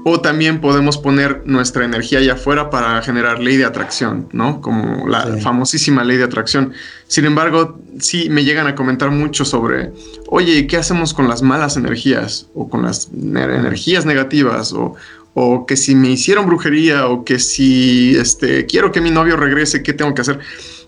[0.05, 4.59] O también podemos poner nuestra energía allá afuera para generar ley de atracción, ¿no?
[4.59, 6.73] Como la famosísima ley de atracción.
[7.07, 9.93] Sin embargo, sí me llegan a comentar mucho sobre,
[10.27, 12.49] oye, ¿qué hacemos con las malas energías?
[12.53, 14.95] O con las energías negativas, o,
[15.33, 19.83] o que si me hicieron brujería, o que si este, quiero que mi novio regrese,
[19.83, 20.39] ¿qué tengo que hacer?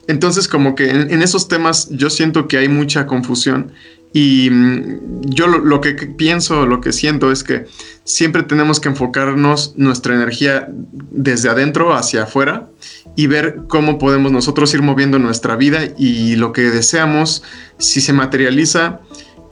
[0.08, 3.72] Entonces, como que en, esos temas yo siento que hay mucha confusión
[4.16, 7.66] y mm, yo lo, que pienso, lo que siento es que
[8.06, 10.70] siempre tenemos que enfocarnos nuestra energía
[11.12, 12.70] desde adentro hacia afuera
[13.18, 17.44] y ver cómo podemos nosotros ir moviendo nuestra vida y lo que deseamos,
[17.78, 19.02] si se materializa,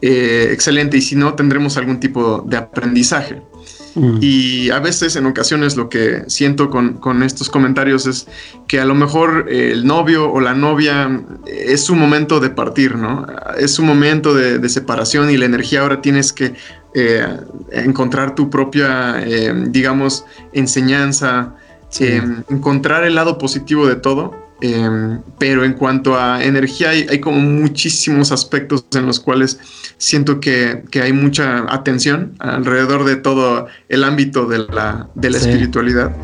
[0.01, 3.41] eh, excelente, y si no, tendremos algún tipo de aprendizaje.
[3.95, 4.17] Mm.
[4.21, 8.27] Y a veces, en ocasiones, lo que siento con, estos comentarios es
[8.67, 13.25] que a lo mejor el novio o la novia es su momento de partir, ¿no?
[13.57, 16.53] Es su momento de, separación y la energía ahora tienes que
[16.95, 17.25] eh,
[17.71, 21.55] encontrar tu propia, eh, digamos, enseñanza,
[21.99, 27.37] eh, encontrar el lado positivo de todo Em, pero en cuanto a energía, hay, como
[27.37, 29.59] muchísimos aspectos en los cuales
[29.97, 36.15] siento que, hay mucha atención alrededor de todo el ámbito de la, espiritualidad.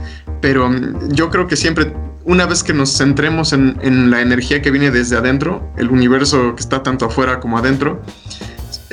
[0.41, 4.71] Pero em, yo creo que siempre, una vez que nos centremos en, la energía que
[4.71, 8.01] viene desde adentro, el universo que está tanto afuera como adentro,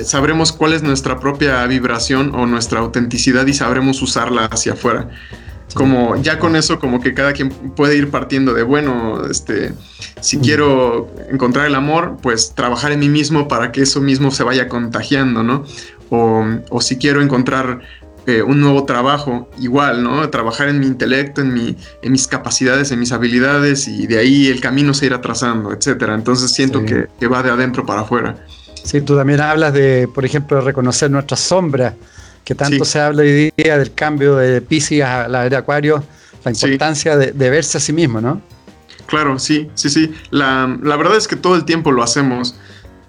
[0.03, 5.09] sabremos cuál es nuestra propia vibración o nuestra autenticidad y sabremos usarla hacia afuera
[5.75, 9.73] como ya con eso como que cada quien puede ir partiendo de bueno este
[10.21, 14.45] si quiero encontrar el amor pues trabajar en mí mismo para que eso mismo se
[14.45, 15.65] vaya contagiando no
[16.09, 17.81] o, si quiero encontrar
[18.27, 22.93] eh, un nuevo trabajo igual no trabajar en mi intelecto en mi en mis capacidades
[22.93, 26.15] en mis habilidades y de ahí el camino se irá trazando etcétera.
[26.15, 28.37] Entonces siento que, que va de adentro para afuera.
[28.83, 31.95] Sí tú también hablas de por ejemplo reconocer nuestras sombras
[32.47, 36.05] que tanto se habla hoy día del cambio de Pisces a la era Acuario,
[36.45, 38.41] la importancia de, verse a sí mismo, ¿no?
[39.07, 40.15] Claro, sí, sí, sí.
[40.31, 42.55] La, la, verdad es que todo el tiempo lo hacemos.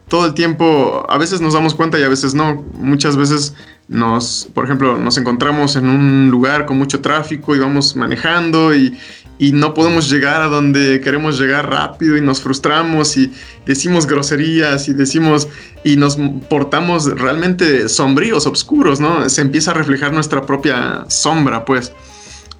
[0.08, 2.66] Todo el tiempo, a veces nos damos cuenta y a veces no.
[2.74, 3.54] Muchas veces
[3.88, 8.98] nos, por ejemplo, nos encontramos en un lugar con mucho tráfico y vamos manejando y,
[9.40, 13.32] y no podemos llegar a donde queremos llegar rápido y nos frustramos y
[13.66, 15.48] decimos groserías y decimos
[15.84, 16.18] y nos
[16.50, 19.30] portamos realmente sombríos, oscuros, ¿no?
[19.30, 21.94] Se empieza a reflejar nuestra propia sombra, pues.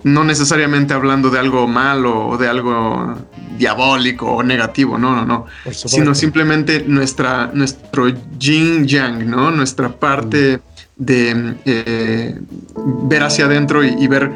[0.04, 3.16] no necesariamente hablando de algo malo o de algo
[3.58, 9.50] diabólico o negativo, no, no, no, sino simplemente nuestra, nuestro yin yang, ¿no?
[9.52, 10.60] Nuestra parte
[10.98, 12.40] de eh,
[13.04, 14.32] ver hacia adentro y, ver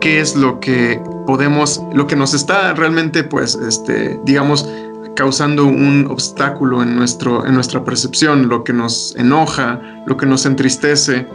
[0.00, 4.68] qué es lo que podemos, lo que nos está realmente, pues, este, digamos,
[5.14, 10.46] causando un obstáculo en, nuestro, en nuestra percepción, lo que nos enoja, lo que nos
[10.46, 11.26] entristece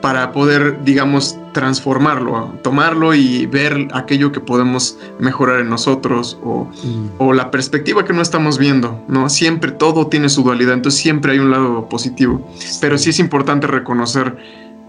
[0.00, 7.08] para poder, digamos, transformarlo, tomarlo y ver aquello que podemos mejorar en nosotros o, mm.
[7.18, 9.28] o, la perspectiva que no estamos viendo, ¿no?
[9.28, 12.46] Siempre todo tiene su dualidad, entonces siempre hay un lado positivo,
[12.80, 14.36] pero sí es importante reconocer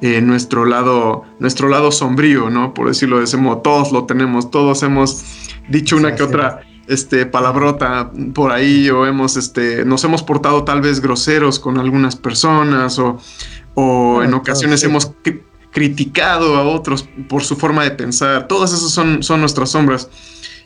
[0.01, 2.73] eh, nuestro lado, nuestro lado sombrío, ¿no?
[2.73, 5.23] Por decirlo de ese modo, todos lo tenemos, todos hemos
[5.69, 10.79] dicho una que otra este palabrota por ahí o hemos este nos hemos portado tal
[10.79, 13.17] vez groseros con algunas personas o
[13.73, 15.11] o en ocasiones hemos
[15.71, 18.47] criticado a otros por su forma de pensar.
[18.47, 20.09] Todas esas son, son nuestras sombras.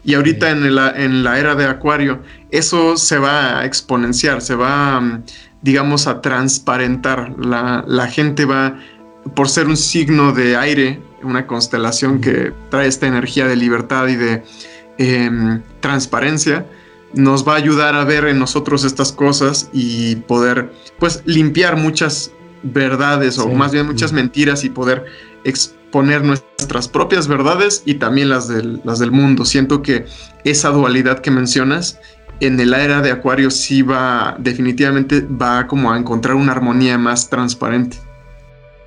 [0.05, 4.55] Y ahorita en, la, en la era de Acuario, eso se va a exponenciar, se
[4.55, 5.23] va, mm,
[5.61, 7.35] digamos, a transparentar.
[7.37, 8.79] La, la gente va,
[9.35, 14.15] por ser un signo de aire, una constelación que trae esta energía de libertad y
[14.15, 14.43] de
[14.97, 16.65] em, transparencia,
[17.13, 22.31] nos va a ayudar a ver en nosotros estas cosas y poder, pues, limpiar muchas
[22.63, 25.05] verdades o más bien muchas mentiras y poder
[25.43, 29.45] exponer nuestras propias verdades y también las del, las del mundo.
[29.45, 30.05] Siento que
[30.43, 31.99] esa dualidad que mencionas
[32.39, 37.29] en el era de Acuario sí va, definitivamente va como a encontrar una armonía más
[37.29, 37.97] transparente.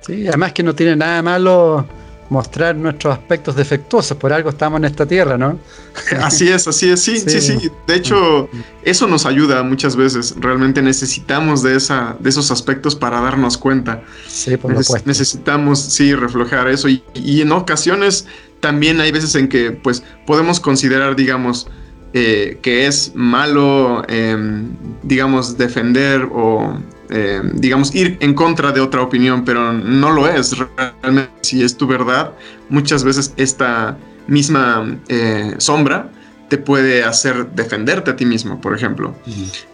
[0.05, 1.87] Sí, además que no tiene nada malo
[2.29, 5.59] mostrar nuestros aspectos defectuosos, por algo estamos en esta tierra, ¿no?
[6.21, 7.71] Así es, así es, sí, sí, sí.
[7.87, 8.49] De hecho,
[8.83, 10.35] eso nos ayuda muchas veces.
[10.37, 14.03] Realmente necesitamos de, esa, de esos aspectos para darnos cuenta.
[14.27, 15.07] Sí, por supuesto.
[15.07, 16.89] Necesitamos, sí, reflejar eso.
[16.89, 18.27] Y, y, en ocasiones
[18.59, 21.67] también hay veces en que, pues, podemos considerar, digamos,
[22.13, 24.69] eh, que es malo, em,
[25.03, 26.77] digamos, defender o
[27.09, 30.55] eh, digamos, ir en contra de otra opinión, pero no lo es.
[30.57, 32.31] Realmente, si es tu verdad,
[32.69, 36.09] muchas veces esta misma eh, sombra
[36.49, 39.15] te puede hacer defenderte a ti mismo, por ejemplo.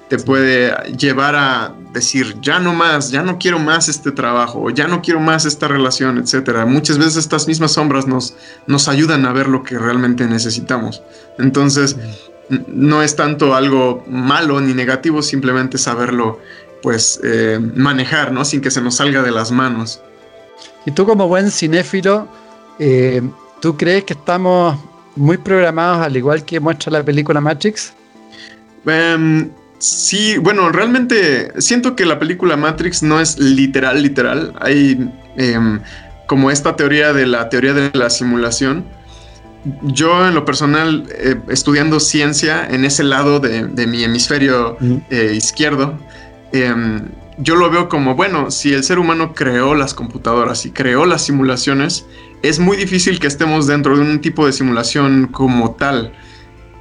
[0.07, 4.87] Te puede llevar a decir, ya no más, ya no quiero más este trabajo, ya
[4.87, 6.65] no quiero más esta relación, etc.
[6.65, 8.35] Muchas veces estas mismas sombras nos,
[8.67, 11.01] nos ayudan a ver lo que realmente necesitamos.
[11.37, 11.97] Entonces,
[12.67, 16.39] no es tanto algo malo ni negativo, simplemente saberlo
[16.81, 18.43] pues eh, manejar, ¿no?
[18.45, 20.01] Sin que se nos salga de las manos.
[20.85, 22.27] Y tú como buen cinéfilo,
[22.79, 23.21] eh,
[23.61, 24.77] ¿tú crees que estamos
[25.15, 27.93] muy programados al igual que muestra la película Matrix?
[28.85, 34.53] Em, sí, bueno, realmente siento que la película Matrix no es literal, literal.
[34.59, 35.79] Hay em,
[36.25, 38.85] como esta teoría de la teoría de la simulación.
[39.83, 44.77] Yo en lo personal, eh, estudiando ciencia en ese lado de, mi hemisferio
[45.11, 45.99] izquierdo,
[46.51, 47.01] Em,
[47.37, 51.25] yo lo veo como, bueno, si el ser humano creó las computadoras y creó las
[51.25, 52.05] simulaciones,
[52.43, 56.13] es muy difícil que estemos dentro de un tipo de simulación como tal.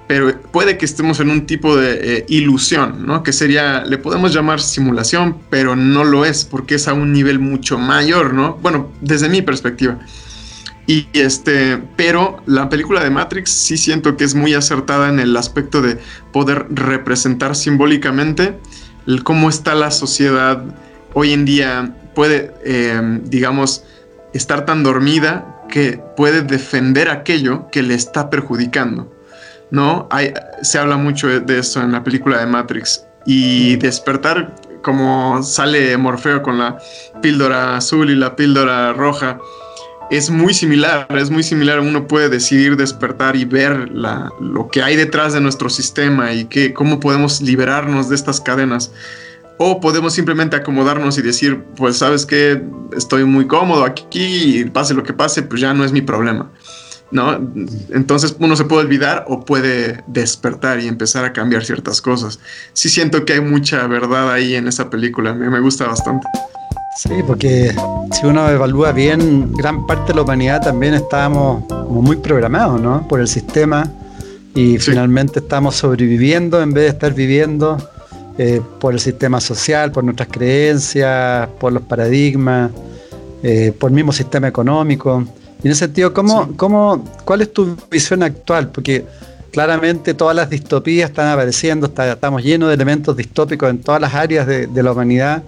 [0.06, 3.22] Pero puede que estemos en un tipo de eh, ilusión, ¿no?
[3.22, 7.38] Que sería, le podemos llamar simulación, pero no lo es, porque es a un nivel
[7.38, 8.59] mucho mayor, ¿no?
[8.61, 10.00] Bueno, desde mi perspectiva.
[10.88, 15.37] Y este, pero la película de Matrix sí siento que es muy acertada en el
[15.37, 15.98] aspecto de
[16.33, 18.59] poder representar simbólicamente
[19.25, 20.63] cómo está la sociedad
[21.15, 23.85] hoy en día puede, eh, digamos,
[24.33, 29.13] estar tan dormida que puede defender aquello que le está perjudicando.
[29.71, 30.09] ¿No?
[30.63, 33.07] Se habla mucho de eso en la película de Matrix.
[33.25, 36.79] Y despertar, como sale Morfeo con la
[37.23, 39.39] píldora azul y la píldora roja,
[40.11, 41.81] es muy similar, es muy similar.
[41.81, 46.46] Uno puede decidir despertar y ver la, lo que hay detrás de nuestro sistema y
[46.46, 48.90] que, cómo podemos liberarnos de estas cadenas.
[49.57, 52.62] O podemos simplemente acomodarnos y decir, pues sabes que
[52.96, 56.51] estoy muy cómodo aquí y pase lo que pase, pues ya no es mi problema.
[57.12, 57.35] ¿No?
[57.90, 62.40] Entonces uno se puede olvidar o puede despertar y empezar a cambiar ciertas cosas.
[62.73, 66.27] Sí siento que hay mucha verdad ahí en esa película, me, me gusta bastante.
[66.96, 67.72] Sí, porque
[68.12, 73.07] si uno evalúa bien, gran parte de la humanidad también estábamos como muy programados, ¿no?
[73.07, 73.88] Por el sistema
[74.55, 77.79] y finalmente estamos sobreviviendo en vez de estar viviendo
[78.38, 82.72] eh, por el sistema social, por nuestras creencias, por los paradigmas,
[83.44, 85.24] eh, por el mismo sistema económico.
[85.62, 88.68] Y en ese sentido, ¿cómo, cómo, ¿cuál es tu visión actual?
[88.68, 89.05] Porque
[89.53, 94.46] claramente todas las distopías están apareciendo, estamos llenos de elementos distópicos en todas las áreas
[94.48, 95.44] de, de la humanidad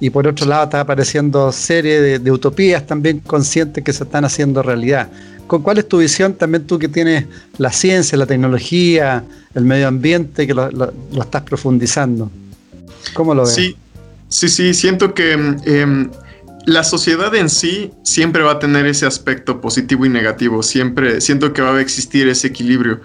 [0.00, 4.62] y por otro lado está apareciendo series de, utopías también conscientes que se están haciendo
[4.62, 5.08] realidad.
[5.46, 7.26] ¿Con cuál es tu visión también tú que tienes
[7.58, 12.30] la ciencia, la tecnología, el medio ambiente, que lo, estás profundizando?
[13.12, 13.54] ¿Cómo lo ves?
[13.54, 13.76] Sí,
[14.28, 16.10] sí, sí, siento que em,
[16.66, 21.52] la sociedad en sí siempre va a tener ese aspecto positivo y negativo, siempre siento
[21.52, 23.00] que va a existir ese equilibrio.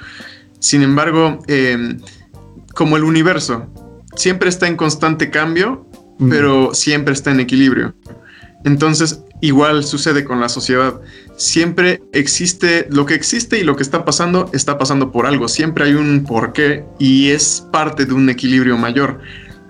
[0.60, 2.00] Sin embargo, em,
[2.74, 3.68] como el universo
[4.16, 5.89] siempre está en constante cambio,
[6.28, 7.94] pero siempre está en equilibrio.
[8.66, 11.00] Entonces, igual sucede con la sociedad.
[11.38, 15.48] Siempre existe lo que existe y lo que está pasando está pasando por algo.
[15.48, 19.20] Siempre hay un porqué y es parte de un equilibrio mayor.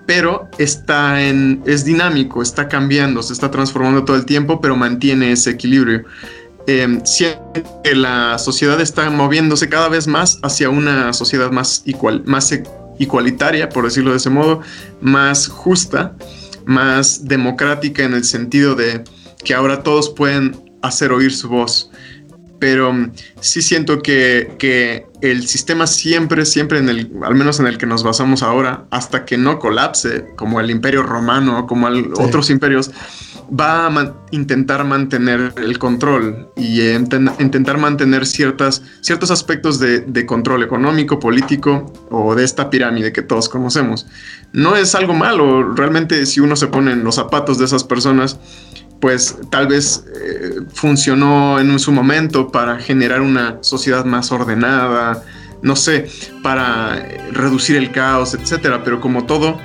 [0.06, 5.30] Pero está en, es dinámico, está cambiando, se está transformando todo el tiempo, pero mantiene
[5.30, 6.04] ese equilibrio.
[6.66, 12.52] Eh, que la sociedad está moviéndose cada vez más hacia una sociedad más, igual, más
[12.98, 14.60] igualitaria, por decirlo de ese modo,
[15.00, 16.14] más justa
[16.70, 19.02] más democrática en el sentido de
[19.44, 21.90] que ahora todos pueden hacer oír su voz.
[22.60, 27.76] Pero mm, sí siento que, el sistema siempre, siempre en el, al menos en el
[27.76, 32.90] que nos basamos ahora, hasta que no colapse, como el imperio romano, como otros imperios,
[33.50, 41.18] va a intentar mantener el control y intentar mantener ciertas, ciertos aspectos de, control económico,
[41.18, 44.06] político o de esta pirámide que todos conocemos.
[44.52, 48.38] No es algo malo, realmente si uno se pone en los zapatos de esas personas,
[49.00, 55.24] pues tal vez eh, funcionó en su momento para generar una sociedad más ordenada,
[55.62, 56.08] no sé,
[56.42, 56.96] para
[57.32, 59.58] reducir el caos, etcétera, pero como todo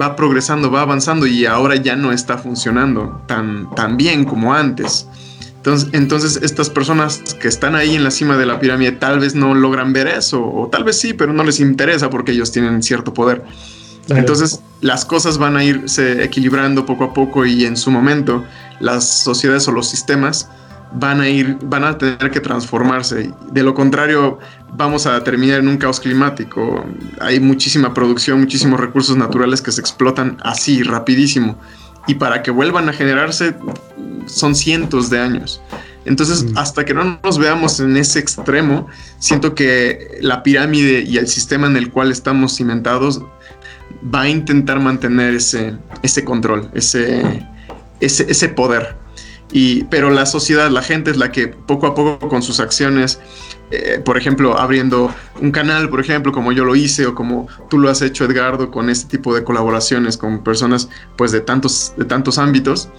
[0.00, 5.06] va progresando, va avanzando y ahora ya no está funcionando tan, tan bien como antes.
[5.56, 9.36] Entonces, entonces, estas personas que están ahí en la cima de la pirámide tal vez
[9.36, 12.82] no logran ver eso, o tal vez sí, pero no les interesa porque ellos tienen
[12.82, 13.44] cierto poder.
[14.08, 18.44] Entonces, las cosas van a irse equilibrando poco a poco y en su momento
[18.80, 20.48] las sociedades o los sistemas
[20.94, 23.30] van a ir, van a tener que transformarse.
[23.52, 24.38] De lo contrario,
[24.72, 26.84] vamos a terminar en un caos climático.
[27.20, 31.58] Hay muchísima producción, muchísimos recursos naturales que se explotan así, rapidísimo.
[32.06, 33.54] Y para que vuelvan a generarse,
[34.26, 35.62] son cientos de años.
[36.04, 36.58] Entonces, mm.
[36.58, 41.66] hasta que no nos veamos en ese extremo, siento que la pirámide y el sistema
[41.68, 43.22] en el cual estamos cimentados
[44.12, 47.46] va a intentar mantener ese, ese control, ese,
[48.00, 48.96] ese, ese poder.
[49.52, 53.20] Y, pero la sociedad, la gente es la que poco a poco con sus acciones,
[53.74, 57.78] eh, por ejemplo, abriendo un canal, por ejemplo, como yo lo hice o como tú
[57.78, 62.04] lo has hecho, Edgardo, con este tipo de colaboraciones con personas pues de tantos, de
[62.04, 62.90] tantos ámbitos,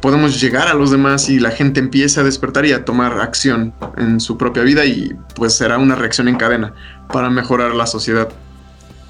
[0.00, 3.74] podemos llegar a los demás y la gente empieza a despertar y a tomar acción
[3.98, 6.72] en su propia vida y pues será una reacción en cadena
[7.12, 8.30] para mejorar la sociedad.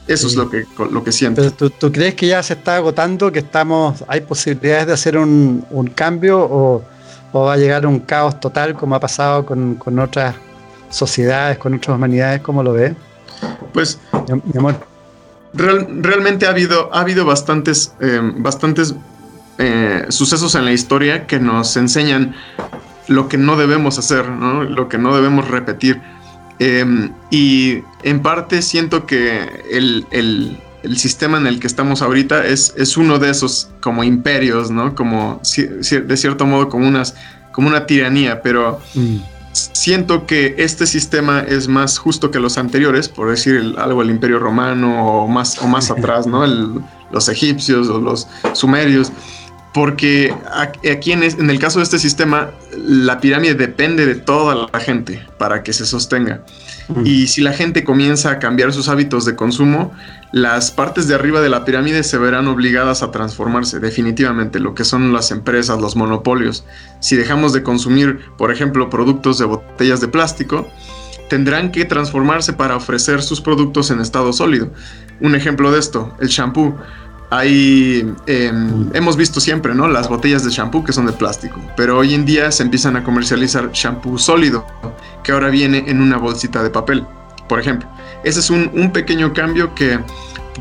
[0.08, 1.48] Eso es lo que, lo que siento.
[1.52, 6.40] ¿tú, crees que ya se está agotando, que estamos, hay posibilidades de hacer un, cambio
[6.40, 6.82] o,
[7.32, 10.34] va a llegar un caos total como ha pasado con, otras
[10.92, 12.40] sociedades, con otras humanidades?
[12.42, 12.94] ¿Cómo lo ves?
[13.72, 13.98] Pues,
[14.44, 14.76] mi, amor.
[15.52, 18.94] realmente ha habido, ha habido bastantes, eh, bastantes
[19.58, 22.34] eh, sucesos en la historia que nos enseñan
[23.08, 26.00] lo que no debemos hacer, lo que no debemos repetir.
[26.58, 30.06] Em, y en parte siento que el,
[30.96, 34.94] sistema en el que estamos ahorita es, es uno de esos como imperios, ¿no?
[34.94, 37.14] Como de cierto modo como, unas,
[37.52, 39.16] como una tiranía, pero mm.
[39.52, 44.38] Siento que este sistema es más justo que los anteriores, por decir algo el imperio
[44.38, 46.44] romano o más, o más atrás, ¿no?
[47.10, 49.12] los egipcios o los sumerios
[49.72, 50.34] porque
[50.90, 55.62] aquí en, el caso de este sistema, la pirámide depende de toda la gente para
[55.62, 56.42] que se sostenga.
[57.04, 59.92] Y si la gente comienza a cambiar sus hábitos de consumo,
[60.32, 64.84] las partes de arriba de la pirámide se verán obligadas a transformarse definitivamente, lo que
[64.84, 66.64] son las empresas, los monopolios.
[67.00, 70.66] Si dejamos de consumir, por ejemplo, productos de botellas de plástico,
[71.28, 74.70] tendrán que transformarse para ofrecer sus productos en estado sólido.
[75.20, 76.78] Un ejemplo de esto, el shampoo
[77.30, 79.88] hay, em, hemos visto siempre, ¿no?
[79.88, 83.04] Las botellas de shampoo que son de plástico, pero hoy en día se empiezan a
[83.04, 84.66] comercializar shampoo sólido,
[85.24, 87.06] que ahora viene en una bolsita de papel,
[87.48, 87.88] por ejemplo.
[88.24, 89.98] Ese es un, pequeño cambio que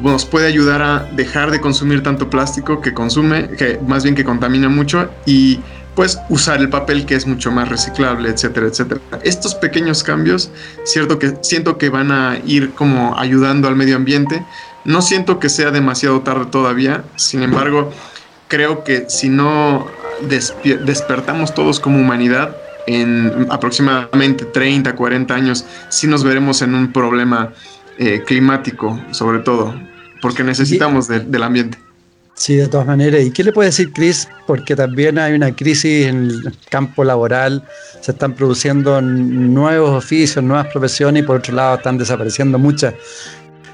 [0.01, 4.23] nos puede ayudar a dejar de consumir tanto plástico que consume, que más bien que
[4.23, 5.59] contamina mucho y
[5.95, 9.01] pues usar el papel que es mucho más reciclable, etcétera, etcétera.
[9.23, 10.49] Estos pequeños cambios,
[10.85, 14.45] cierto que siento que van a ir como ayudando al medio ambiente,
[14.85, 17.91] no siento que sea demasiado tarde todavía, sin embargo,
[18.47, 19.87] creo que si no
[20.21, 22.55] despertamos todos como humanidad,
[22.87, 27.53] en aproximadamente 30, 40 años, sí nos veremos en un problema
[27.97, 29.75] eh, climático, sobre todo,
[30.21, 31.77] porque necesitamos del ambiente.
[32.33, 33.21] Sí, de todas maneras.
[33.21, 34.27] ¿Y qué le puede decir Chris?
[34.47, 37.63] Porque también hay una crisis en el campo laboral,
[38.01, 42.95] se están produciendo nuevos oficios, nuevas profesiones y por otro lado están desapareciendo muchas.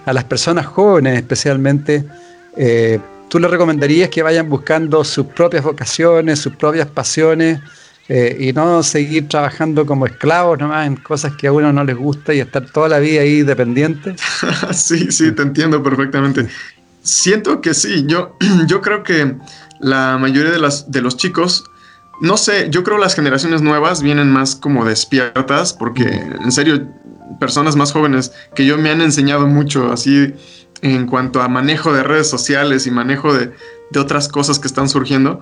[0.05, 2.03] A las personas jóvenes especialmente,
[2.57, 2.99] eh,
[3.29, 7.59] ¿tú le recomendarías que vayan buscando sus propias vocaciones, sus propias pasiones
[8.09, 11.95] eh, y no seguir trabajando como esclavos nomás en cosas que a uno no les
[11.95, 14.15] gusta y estar toda la vida ahí dependiente?
[14.71, 16.47] sí, sí, te entiendo perfectamente.
[17.01, 18.37] Siento que sí, yo,
[18.67, 19.35] yo creo que
[19.79, 21.65] la mayoría de, las, de los chicos,
[22.21, 26.87] no sé, yo creo las generaciones nuevas vienen más como despiertas, porque en serio,
[27.39, 30.33] personas más jóvenes que yo me han enseñado mucho así
[30.81, 33.53] en cuanto a manejo de redes sociales y manejo de,
[33.97, 35.41] otras cosas que están surgiendo.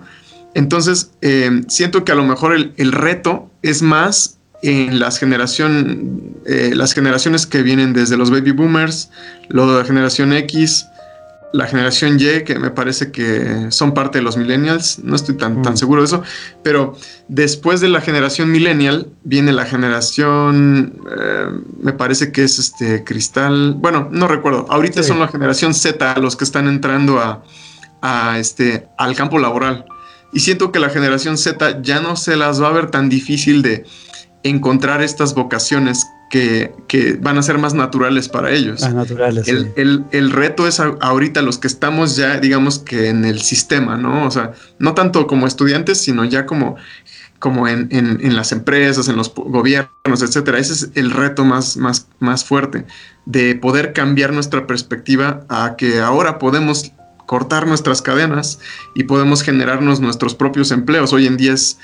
[0.55, 6.71] Entonces, eh, siento que a lo mejor el, reto es más en las, generación, eh,
[6.73, 9.11] las generaciones que vienen desde los baby boomers,
[9.49, 10.87] la generación X,
[11.51, 15.61] la generación Y, que me parece que son parte de los millennials, no estoy tan,
[15.61, 15.77] tan mm.
[15.77, 16.23] seguro de eso,
[16.63, 16.97] pero
[17.27, 21.47] después de la generación millennial viene la generación, eh,
[21.81, 26.37] me parece que es este cristal, bueno, no recuerdo, ahorita son la generación Z los
[26.37, 27.43] que están entrando a,
[28.01, 29.85] a, este, al campo laboral.
[30.35, 33.61] Y siento que la generación Z ya no se las va a ver tan difícil
[33.61, 33.85] de
[34.43, 38.81] encontrar estas vocaciones que, van a ser más naturales para ellos.
[38.81, 39.47] Más naturales.
[39.47, 44.27] El, reto es ahorita los que estamos ya, digamos que en el sistema, ¿no?
[44.27, 46.75] O sea, no tanto como estudiantes, sino ya como,
[47.39, 50.59] como en, las empresas, en los gobiernos, etcétera.
[50.59, 52.85] Ese es el reto más, más, más fuerte,
[53.25, 56.91] de poder cambiar nuestra perspectiva a que ahora podemos
[57.25, 58.59] cortar nuestras cadenas
[58.95, 61.13] y podemos generarnos nuestros propios empleos.
[61.13, 61.77] Hoy en día es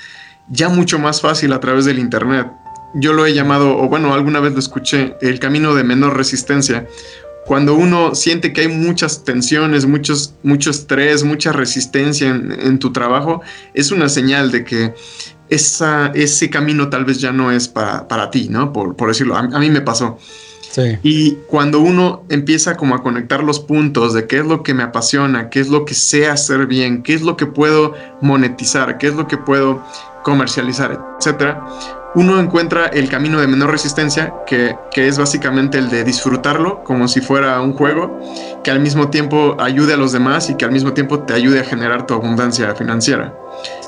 [0.48, 2.46] ya mucho más fácil a través del Internet
[2.94, 6.86] yo lo he llamado, o bueno, alguna vez lo escuché, el camino de menor resistencia.
[7.46, 13.42] Cuando uno siente que hay muchas tensiones, muchos, mucho estrés, mucha resistencia en, tu trabajo,
[13.74, 14.94] es una señal de que
[15.48, 18.72] esa, ese camino tal vez ya no es para, para ti, ¿no?
[18.72, 20.18] Por, decirlo, a, mí me pasó.
[21.02, 24.82] Y cuando uno empieza como a conectar los puntos de qué es lo que me
[24.82, 29.08] apasiona, qué es lo que sé hacer bien, qué es lo que puedo monetizar, qué
[29.08, 29.82] es lo que puedo
[30.22, 31.66] comercializar, etcétera,
[32.14, 37.20] uno encuentra el camino de menor resistencia, que, es básicamente el de disfrutarlo como si
[37.20, 38.20] fuera un juego,
[38.62, 41.60] que al mismo tiempo ayude a los demás y que al mismo tiempo te ayude
[41.60, 43.34] a generar tu abundancia financiera.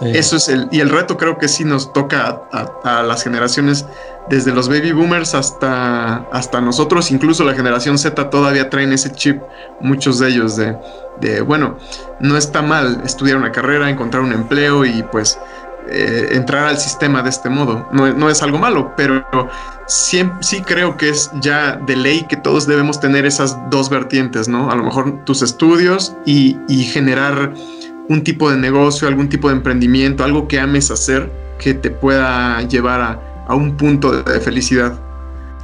[0.01, 3.87] Eso es el, y el reto creo que sí nos toca a, las generaciones,
[4.29, 9.43] desde los baby boomers hasta, hasta nosotros, incluso la generación Z todavía traen ese chip,
[9.81, 10.77] muchos de ellos, de,
[11.21, 11.77] de bueno,
[12.21, 15.39] no está mal estudiar una carrera, encontrar un empleo y pues
[15.87, 17.87] eh, entrar al sistema de este modo.
[17.93, 19.23] No, es algo malo, pero
[19.87, 24.49] sí, sí, creo que es ya de ley que todos debemos tener esas dos vertientes,
[24.49, 24.71] ¿no?
[24.71, 27.53] A lo mejor tus estudios y, generar
[28.09, 32.63] un tipo de negocio, algún tipo de emprendimiento, algo que ames hacer que te pueda
[32.63, 34.99] llevar a, un punto de, felicidad.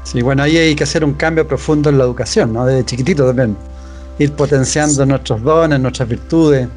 [0.04, 2.66] Sí, bueno, ahí hay que hacer un cambio profundo en la educación, ¿no?
[2.66, 3.56] Desde chiquitito también.
[4.18, 6.68] Ir potenciando nuestros dones, nuestras virtudes.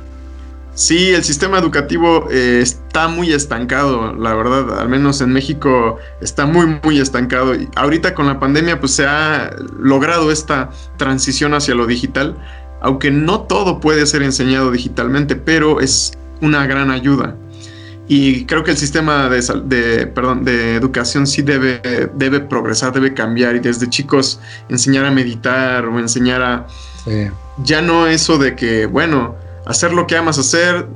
[0.75, 6.47] Sí, el sistema educativo eh, está muy estancado, la verdad, al menos en México está
[6.47, 7.53] muy, muy estancado.
[7.53, 12.35] Y ahorita con la pandemia pues se ha logrado esta transición hacia lo digital,
[12.81, 17.35] aunque no todo puede ser enseñado digitalmente, pero es una gran ayuda.
[18.07, 23.55] Y creo que el sistema de, perdón, de educación sí debe, debe progresar, debe cambiar
[23.55, 26.67] y desde chicos enseñar a meditar o enseñar a...
[27.63, 29.35] Ya no eso de que, bueno,
[29.65, 30.87] hacer lo que amas hacer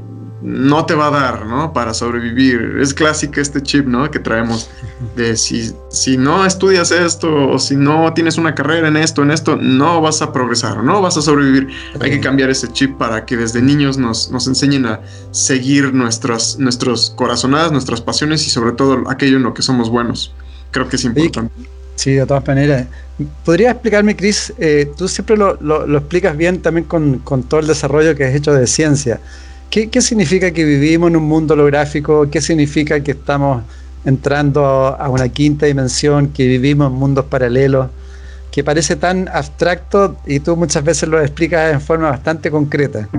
[0.42, 1.74] no te va a dar, ¿no?
[1.74, 2.78] Para sobrevivir.
[2.80, 4.10] Es clásico este chip, ¿no?
[4.12, 4.70] Que traemos
[5.16, 9.32] de si, si no estudias esto o si no tienes una carrera en esto, en
[9.32, 11.70] esto, no vas a progresar, no vas a sobrevivir.
[12.00, 15.02] Hay que cambiar ese chip para que desde niños nos, nos enseñen a
[15.32, 20.34] seguir nuestras, nuestros corazonadas, nuestras pasiones y sobre todo aquello en lo que somos buenos.
[20.72, 21.77] Creo que es importante.
[21.98, 22.86] Sí, de todas maneras.
[23.44, 24.54] ¿Podrías explicarme, Cris?
[24.60, 28.68] Eh, tú siempre lo, explicas bien también con, todo el desarrollo que has hecho de
[28.68, 29.20] ciencia.
[29.72, 32.30] ¿Qué, significa que vivimos en un mundo holográfico?
[32.30, 33.64] ¿Qué significa que estamos
[34.06, 37.88] entrando a una quinta dimensión, que vivimos en mundos paralelos?
[38.52, 43.10] Que parece tan abstracto y tú muchas veces lo explicas en forma bastante concreta.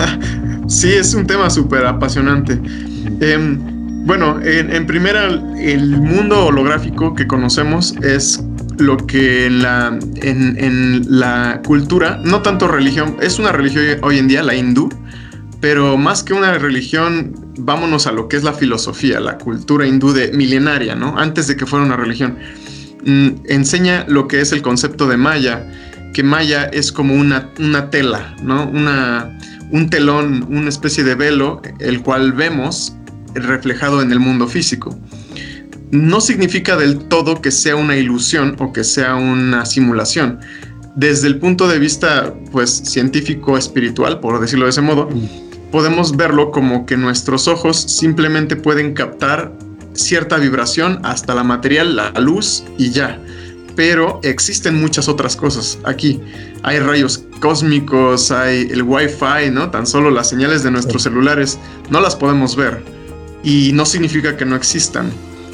[0.66, 2.58] sí, es un tema súper apasionante.
[3.20, 3.73] Em,
[4.04, 5.28] bueno, en, primera,
[5.58, 8.44] el mundo holográfico que conocemos es
[8.76, 14.28] lo que en la, en, la cultura, no tanto religión, es una religión hoy en
[14.28, 14.90] día, la hindú,
[15.62, 20.12] pero más que una religión, vámonos a lo que es la filosofía, la cultura hindú
[20.12, 21.18] de milenaria, ¿no?
[21.18, 22.36] Antes de que fuera una religión.
[23.06, 25.66] Mm, enseña lo que es el concepto de Maya,
[26.12, 28.68] que Maya es como una, una tela, ¿no?
[28.68, 29.38] Una,
[29.70, 32.94] un telón, una especie de velo, el cual vemos
[33.34, 34.98] reflejado en el mundo físico.
[35.90, 40.40] No significa del todo que sea una ilusión o que sea una simulación.
[40.96, 45.08] Desde el punto de vista pues científico espiritual, por decirlo de ese modo,
[45.72, 49.52] podemos verlo como que nuestros ojos simplemente pueden captar
[49.94, 53.20] cierta vibración hasta la material, la luz y ya.
[53.76, 56.20] Pero existen muchas otras cosas aquí.
[56.62, 59.70] Hay rayos cósmicos, hay el wifi, ¿no?
[59.70, 61.58] Tan solo las señales de nuestros celulares
[61.90, 62.93] no las podemos ver.
[63.44, 65.12] Y no significa que no existan.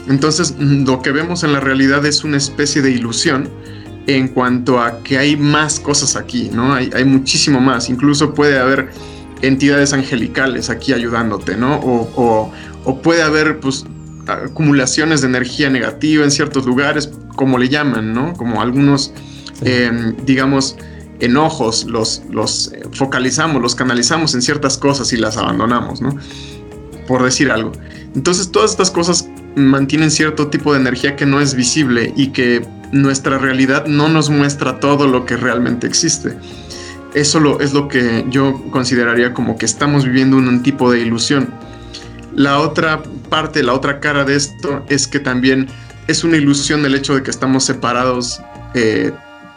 [0.09, 3.49] Entonces, lo que vemos en la realidad es una especie de ilusión
[4.07, 6.73] en cuanto a que hay más cosas aquí, ¿no?
[6.73, 7.91] Hay, hay muchísimo más.
[7.91, 8.91] Incluso puede haber
[9.43, 11.77] entidades angelicales aquí ayudándote, ¿no?
[11.77, 12.53] O,
[12.85, 13.85] o puede haber, pues,
[14.27, 18.33] acumulaciones de energía negativa en ciertos lugares, como le llaman, ¿no?
[18.35, 19.13] Como algunos,
[19.63, 20.77] em, digamos,
[21.21, 26.17] enojos, los, los eh, focalizamos, los canalizamos en ciertas cosas y las abandonamos, ¿no?
[27.11, 27.73] Por decir algo.
[28.15, 32.65] Entonces todas estas cosas mantienen cierto tipo de energía que no es visible y que
[32.93, 36.37] nuestra realidad no nos muestra todo lo que realmente existe.
[37.13, 41.49] Eso es lo que yo consideraría como que estamos viviendo un tipo de ilusión.
[42.37, 45.67] La otra parte, la otra cara de esto es que también
[46.07, 48.41] es una ilusión el hecho de que estamos separados
[48.75, 49.11] eh,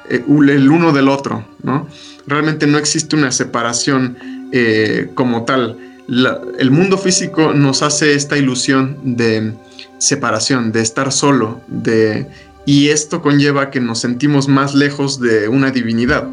[0.10, 1.88] eh, el uno del otro, ¿no?
[2.26, 4.18] Realmente no existe una separación
[4.52, 5.78] eh, como tal.
[6.08, 9.54] El mundo físico nos hace esta ilusión de
[9.98, 12.28] separación, de estar solo, de,
[12.66, 16.28] y esto conlleva que nos sentimos más lejos de una divinidad.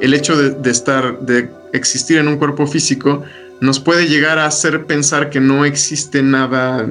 [0.00, 3.24] El hecho de, de estar, de existir en un cuerpo físico,
[3.60, 6.86] nos puede llegar a hacer pensar que no existe nada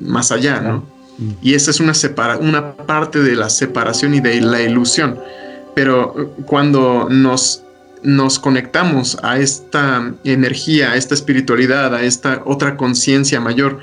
[0.00, 0.84] más allá, ¿no?
[1.18, 1.30] Mm.
[1.42, 1.92] Y esa es una,
[2.40, 5.18] una parte de la separación y de la ilusión.
[5.74, 7.62] Pero uh, cuando nos,
[8.02, 13.78] nos conectamos a esta energía, a esta espiritualidad, a esta otra conciencia mayor,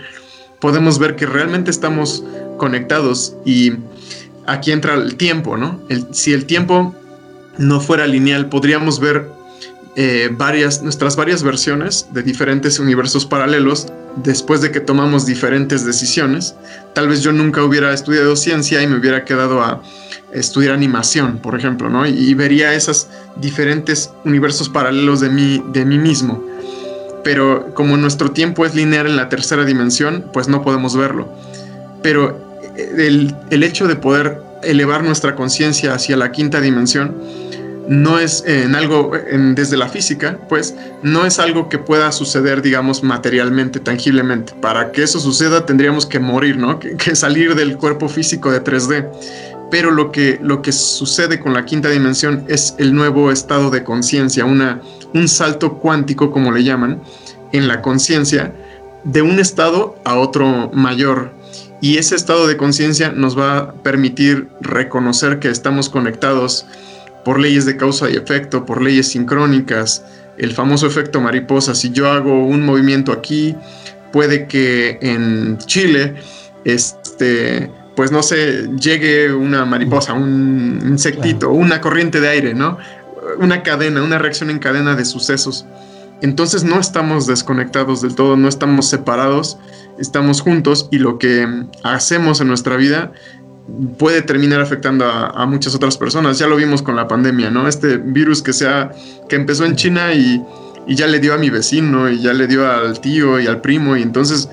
[0.59, 2.23] podemos ver que realmente estamos
[2.57, 3.73] conectados y
[4.45, 5.81] aquí entra el tiempo, ¿no?
[6.11, 6.95] si el tiempo
[7.57, 9.29] no fuera lineal, podríamos ver
[9.97, 13.87] eh, varias, nuestras varias versiones de diferentes universos paralelos
[14.17, 16.55] después de que tomamos diferentes decisiones.
[16.93, 19.81] Tal vez yo nunca hubiera estudiado ciencia y me hubiera quedado a
[20.35, 22.05] estudiar animación, por ejemplo, ¿no?
[22.05, 23.07] Y, vería esos
[23.37, 26.43] diferentes universos paralelos de mí, de mí mismo.
[27.23, 31.27] Pero como nuestro tiempo es lineal en la tercera dimensión, pues no podemos verlo.
[32.03, 37.15] Pero eh, el, el hecho de poder elevar nuestra conciencia hacia la quinta dimensión,
[37.87, 39.11] no es en algo
[39.55, 44.53] desde la física, pues no es algo que pueda suceder, digamos, materialmente, tangiblemente.
[44.53, 46.79] Para que eso suceda tendríamos que morir, ¿no?
[46.79, 49.09] Que, salir del cuerpo físico de 3D.
[49.71, 53.83] Pero lo que, lo que sucede con la quinta dimensión es el nuevo estado de
[53.83, 57.01] conciencia, un salto cuántico, como le llaman,
[57.51, 58.53] en la conciencia,
[59.03, 61.31] de un estado a otro mayor.
[61.81, 66.65] Y ese estado de conciencia nos va a permitir reconocer que estamos conectados
[67.23, 70.03] por leyes de causa y efecto, por leyes sincrónicas,
[70.37, 71.75] el famoso efecto mariposa.
[71.75, 73.55] Si yo hago un movimiento aquí,
[74.11, 76.15] puede que en Chile,
[76.63, 82.77] este, pues no sé, llegue una mariposa, un insectito, una corriente de aire, ¿no?
[83.39, 85.65] Una cadena, una reacción en cadena de sucesos.
[86.21, 89.57] Entonces no estamos desconectados del todo, no estamos separados,
[89.99, 91.47] estamos juntos y lo que
[91.83, 93.11] hacemos en nuestra vida
[93.97, 96.37] puede terminar afectando a, muchas otras personas.
[96.39, 97.67] Ya lo vimos con la pandemia, ¿no?
[97.67, 98.91] Este virus que, sea,
[99.27, 100.43] que empezó en China y,
[100.87, 103.97] ya le dio a mi vecino y ya le dio al tío y al primo
[103.97, 104.47] y entonces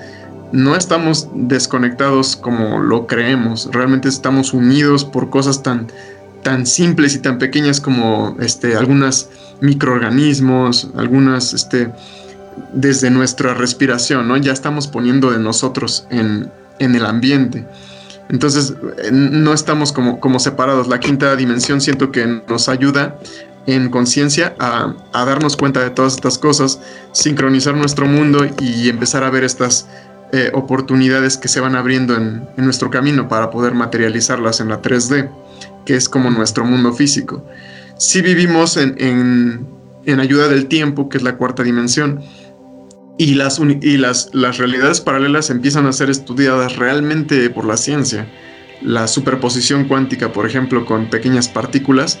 [0.53, 3.67] no estamos desconectados como lo creemos.
[3.71, 5.87] Realmente estamos unidos por cosas tan,
[6.43, 9.29] tan simples y tan pequeñas como este, algunos
[9.61, 11.91] microorganismos, algunas, este,
[12.71, 14.37] desde nuestra respiración, ¿no?
[14.37, 17.65] Ya estamos poniendo de nosotros en, en el ambiente.
[18.29, 20.87] Entonces, eh, no estamos como, como separados.
[20.87, 23.17] La quinta dimensión siento que nos ayuda
[23.65, 24.93] en conciencia a,
[25.25, 26.79] darnos cuenta de todas estas cosas,
[27.11, 29.87] sincronizar nuestro mundo y empezar a ver estas
[30.35, 35.29] eh, oportunidades que se van abriendo en, nuestro camino para poder materializarlas en la 3D,
[35.85, 37.45] que es como nuestro mundo físico.
[37.99, 39.67] Si vivimos en,
[40.07, 42.19] ayuda del tiempo, que es la cuarta dimensión,
[43.19, 48.27] y las, y las realidades paralelas empiezan a ser estudiadas realmente por la ciencia.
[48.81, 52.19] La superposición cuántica, por ejemplo, con pequeñas partículas,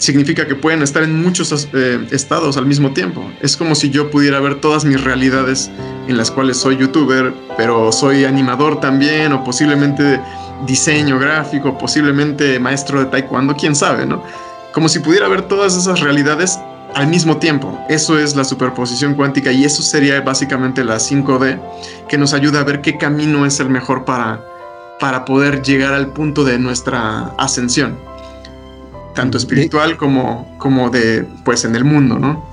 [0.00, 3.30] significa que pueden estar en muchos eh, estados al mismo tiempo.
[3.42, 5.70] Es como si yo pudiera ver todas mis realidades
[6.08, 10.20] en las cuales soy youtuber, pero soy animador también, o posiblemente
[10.66, 14.24] diseño gráfico, posiblemente maestro de taekwondo, quién sabe, ¿no?
[14.72, 16.58] Como si pudiera ver todas esas realidades
[16.94, 17.78] al mismo tiempo.
[17.88, 21.60] Eso es la superposición cuántica y eso sería básicamente la 5D
[22.08, 24.42] que nos ayuda a ver qué camino es el mejor para,
[24.98, 27.98] para poder llegar al punto de nuestra ascensión,
[29.14, 32.48] tanto espiritual como, como de, pues, en el mundo, ¿no?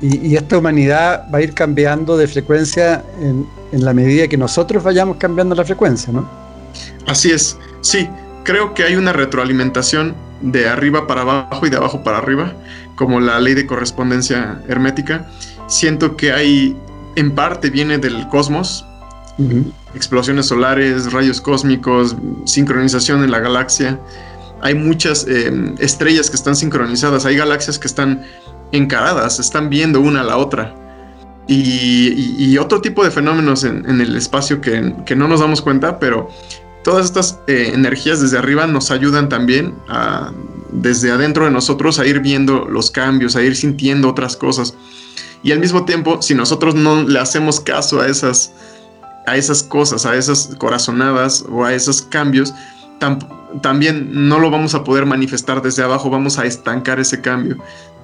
[0.00, 4.82] Y, esta humanidad va a ir cambiando de frecuencia en, en la medida que nosotros
[4.82, 6.28] vayamos cambiando la frecuencia, ¿no?
[7.06, 8.08] Así es, sí,
[8.44, 12.52] creo que hay una retroalimentación de arriba para abajo y de abajo para arriba,
[12.94, 15.26] como la ley de correspondencia hermética.
[15.66, 16.76] Siento que hay,
[17.16, 18.84] en parte viene del cosmos,
[19.94, 23.98] explosiones solares, rayos cósmicos, sincronización en la galaxia.
[24.66, 28.26] Hay muchas eh, estrellas que están sincronizadas, hay galaxias que están
[28.72, 30.74] encaradas, están viendo una a la otra.
[31.46, 34.80] Y, otro tipo de fenómenos en, el espacio que,
[35.14, 36.28] no nos damos cuenta, pero
[36.82, 39.72] todas estas eh, energías desde arriba nos ayudan también
[40.72, 44.74] desde adentro de nosotros a ir viendo los cambios, a ir sintiendo otras cosas.
[45.44, 48.52] Y al mismo tiempo, si nosotros no le hacemos caso a esas,
[49.28, 52.52] a esas cosas, a esas corazonadas o a esos cambios,
[53.62, 57.58] también no lo vamos a poder manifestar desde abajo, vamos a estancar ese cambio.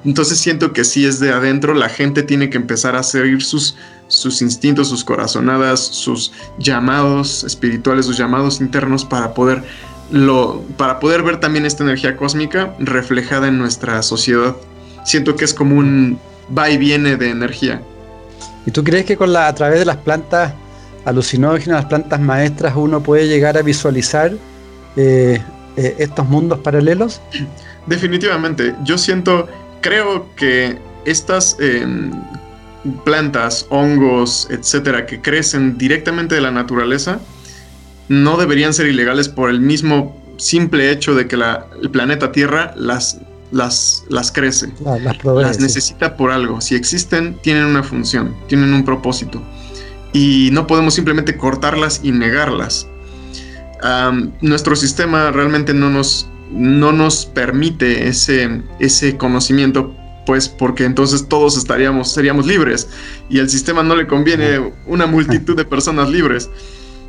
[0.05, 3.76] Entonces siento que si es de adentro, la gente tiene que empezar a seguir sus,
[4.09, 9.62] sus instintos, sus corazonadas, sus llamados espirituales, sus llamados internos para poder
[10.11, 14.57] lo, para poder ver también esta energía cósmica reflejada en nuestra sociedad.
[15.05, 16.18] Siento que es como un
[16.57, 17.80] va y viene de energía.
[18.66, 20.53] ¿Y tú crees que con la, a través de las plantas
[21.05, 24.32] alucinógenas, las plantas maestras, uno puede llegar a visualizar
[24.97, 25.43] eh,
[25.76, 27.20] eh, estos mundos paralelos?
[27.86, 28.74] Definitivamente.
[28.84, 29.49] Yo siento
[29.80, 32.12] creo que estas em,
[33.05, 37.20] plantas, hongos, etcétera, que crecen directamente de la naturaleza,
[38.09, 43.18] no deberían ser ilegales por el mismo simple hecho de que el planeta Tierra las,
[43.51, 44.72] las, las crece,
[45.24, 46.61] las, necesita por algo.
[46.61, 49.43] Si existen, tienen una función, tienen un propósito.
[50.12, 52.86] Y no podemos simplemente cortarlas y negarlas.
[54.41, 59.95] Nuestro sistema realmente no nos no nos permite ese, ese conocimiento,
[60.26, 62.89] pues porque entonces todos estaríamos, seríamos libres
[63.28, 66.51] y al sistema no le conviene una multitud de personas libres.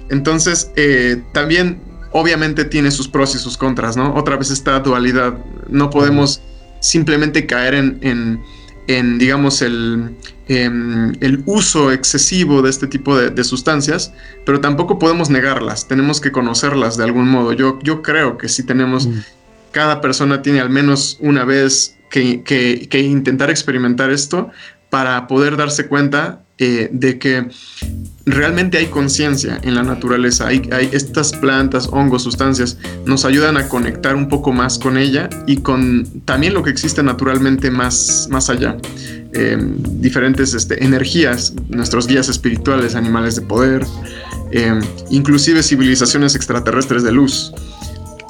[0.09, 4.15] Entonces, eh, también obviamente tiene sus pros y sus contras, ¿no?
[4.15, 6.41] Otra vez esta dualidad, no podemos
[6.79, 8.41] simplemente caer en, en,
[8.87, 10.15] digamos, el,
[10.47, 14.13] em, el, uso excesivo de este tipo de, sustancias,
[14.45, 17.53] pero tampoco podemos negarlas, tenemos que conocerlas de algún modo.
[17.53, 19.19] Yo, yo creo que si tenemos, mm.
[19.71, 24.51] cada persona tiene al menos una vez que, que, intentar experimentar esto
[24.89, 27.47] para poder darse cuenta eh, de que
[28.25, 30.47] realmente hay conciencia en la naturaleza.
[30.47, 35.29] Hay, hay, estas plantas, hongos, sustancias, nos ayudan a conectar un poco más con ella
[35.47, 38.77] y con también lo que existe naturalmente más, más allá.
[39.33, 43.85] Em, diferentes este, energías, nuestros guías espirituales, animales de poder,
[44.51, 47.51] em, inclusive civilizaciones extraterrestres de luz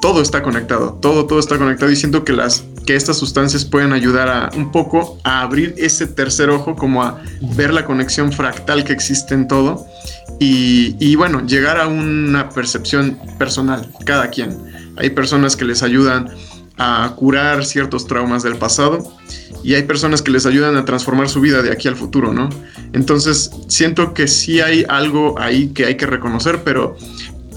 [0.03, 3.93] todo está conectado, todo, todo está conectado y siento que, las, que estas sustancias pueden
[3.93, 7.21] ayudar a un poco a abrir ese tercer ojo, como a
[7.55, 9.85] ver la conexión fractal que existe en todo
[10.41, 14.57] y, y bueno, llegar a una percepción personal, cada quien.
[14.97, 16.29] Hay personas que les ayudan
[16.77, 19.09] a curar ciertos traumas del pasado
[19.63, 22.49] y hay personas que les ayudan a transformar su vida de aquí al futuro, ¿no?
[22.91, 26.97] Entonces siento que sí hay algo ahí que hay que reconocer, pero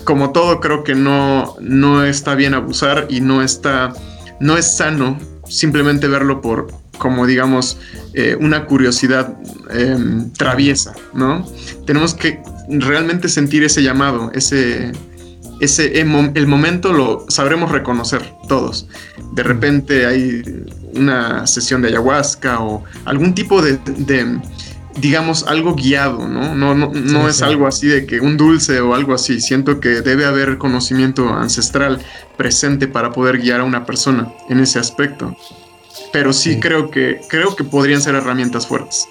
[0.06, 3.92] como todo, creo que no, no está bien abusar y no está,
[4.40, 7.76] no es sano simplemente verlo por, como digamos,
[8.14, 9.36] eh, una curiosidad
[9.70, 11.44] em, traviesa, ¿no?
[11.86, 14.92] Tenemos que realmente sentir ese llamado, ese,
[15.60, 18.88] ese el momento lo sabremos reconocer todos.
[19.32, 20.42] De repente hay
[20.94, 23.78] una sesión de ayahuasca o algún tipo de
[24.96, 26.54] digamos, algo guiado, ¿no?
[26.54, 29.40] No, no, no es algo así de que un dulce o algo así.
[29.40, 32.00] Siento que debe haber conocimiento ancestral
[32.36, 35.36] presente para poder guiar a una persona en ese aspecto.
[36.12, 39.06] Pero sí, creo que creo que podrían ser herramientas fuertes.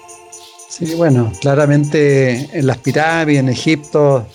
[0.68, 4.26] Sí, bueno, claramente en las pirámides, en Egipto,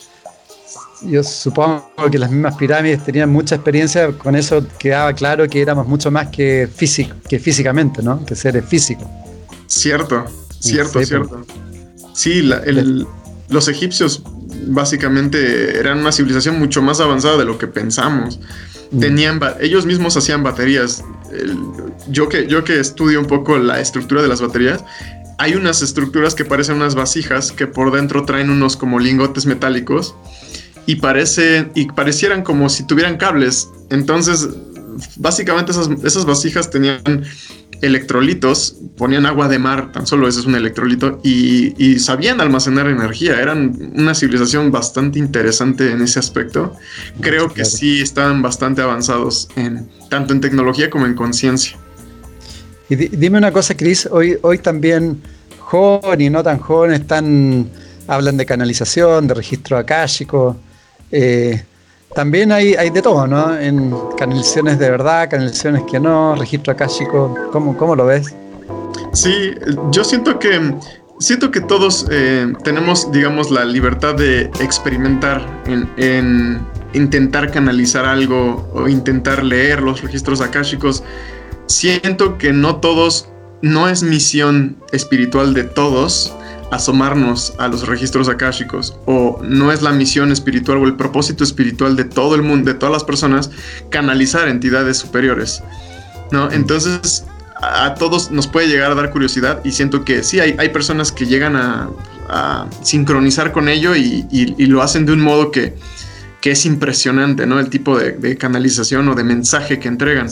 [1.04, 5.88] yo supongo que las mismas pirámides tenían mucha experiencia, con eso quedaba claro que éramos
[5.88, 8.26] mucho más que físico, que físicamente, ¿no?
[8.26, 9.08] Que seres físicos.
[9.68, 10.26] Cierto,
[10.62, 11.46] Cierto, cierto.
[12.14, 12.50] Sí,
[13.50, 14.24] los egipcios
[14.68, 18.40] básicamente eran una civilización mucho más avanzada de lo que pensamos.
[18.92, 19.00] Mm.
[19.00, 21.04] Tenían, ellos mismos hacían baterías.
[22.10, 24.84] yo, que, yo que estudio un poco la estructura de las baterías,
[25.38, 30.14] hay unas estructuras que parecen unas vasijas que por dentro traen unos como lingotes metálicos
[30.86, 33.70] y, parece, y parecieran como si tuvieran cables.
[33.90, 34.50] Entonces,
[35.16, 37.24] básicamente esas, esas vasijas tenían
[37.82, 43.40] electrolitos, ponían agua de mar, tan solo ese es un electrolito, y, sabían almacenar energía.
[43.42, 46.74] Eran una civilización bastante interesante en ese aspecto.
[47.20, 51.78] Creo que sí estaban bastante avanzados en tanto en tecnología como en conciencia.
[52.90, 55.22] Y dime una cosa, Cris, hoy, hoy también
[55.60, 57.70] jóvenes y no tan jóvenes están,
[58.08, 60.58] hablan de canalización, de registro akáshico.
[61.12, 61.64] Eh,
[62.14, 63.58] también hay, hay de todo, ¿no?
[63.58, 67.36] En canalizaciones de verdad, canalizaciones que no, registro akáshico.
[67.52, 68.36] ¿Cómo, cómo lo ves?
[69.14, 69.54] Sí,
[69.92, 70.74] yo siento que
[71.22, 76.60] siento que todos eh, tenemos, digamos, la libertad de experimentar en,
[76.94, 81.04] intentar canalizar algo o intentar leer los registros akáshicos.
[81.68, 83.30] Siento que no todos,
[83.62, 86.34] no es misión espiritual de todos
[86.72, 91.96] asomarnos a los registros akáshicos o no es la misión espiritual o el propósito espiritual
[91.96, 93.52] de todo el mundo, de todas las personas,
[93.90, 95.62] canalizar entidades superiores.
[96.32, 96.50] ¿no?
[96.50, 97.26] Entonces,
[97.62, 101.12] a, todos nos puede llegar a dar curiosidad y siento que sí, hay, hay personas
[101.12, 101.90] que llegan a,
[102.82, 104.26] sincronizar con ello y,
[104.68, 105.74] lo hacen de un modo que,
[106.40, 107.60] que es impresionante, ¿no?
[107.60, 110.30] El tipo de, canalización o de mensaje que entregan.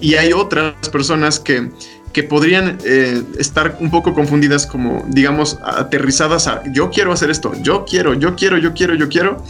[0.00, 1.68] Y hay otras personas que
[2.14, 7.52] que podrían eh, estar un poco confundidas como, digamos, aterrizadas a yo quiero hacer esto,
[7.60, 9.44] yo quiero, yo quiero, yo quiero, yo quiero,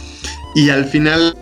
[0.55, 1.37] y al final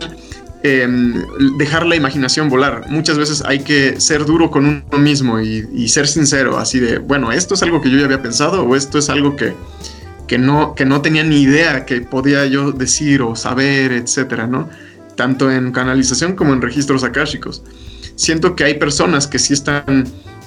[0.62, 1.14] em,
[1.56, 2.90] dejar la imaginación volar.
[2.90, 7.32] Muchas veces hay que ser duro con uno mismo y, ser sincero, así de, bueno,
[7.32, 9.54] esto es algo que yo ya había pensado o esto es algo que,
[10.28, 14.68] que, no, que no tenía ni idea que podía yo decir o saber, etcétera, ¿no?
[15.16, 17.62] Tanto en canalización como en registros akáshicos.
[18.14, 20.04] Siento que hay personas que sí están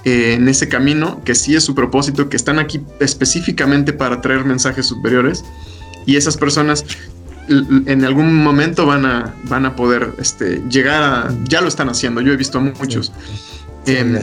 [0.08, 4.46] eh, en ese camino, que sí es su propósito, que están aquí específicamente para traer
[4.46, 5.44] mensajes superiores
[6.06, 6.86] y esas personas
[7.50, 12.22] en algún momento van a, van a poder este, llegar a, ya lo están haciendo,
[12.22, 13.12] yo he visto a muchos.
[13.86, 14.18] Em,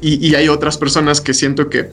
[0.00, 1.90] y, hay otras personas que siento que,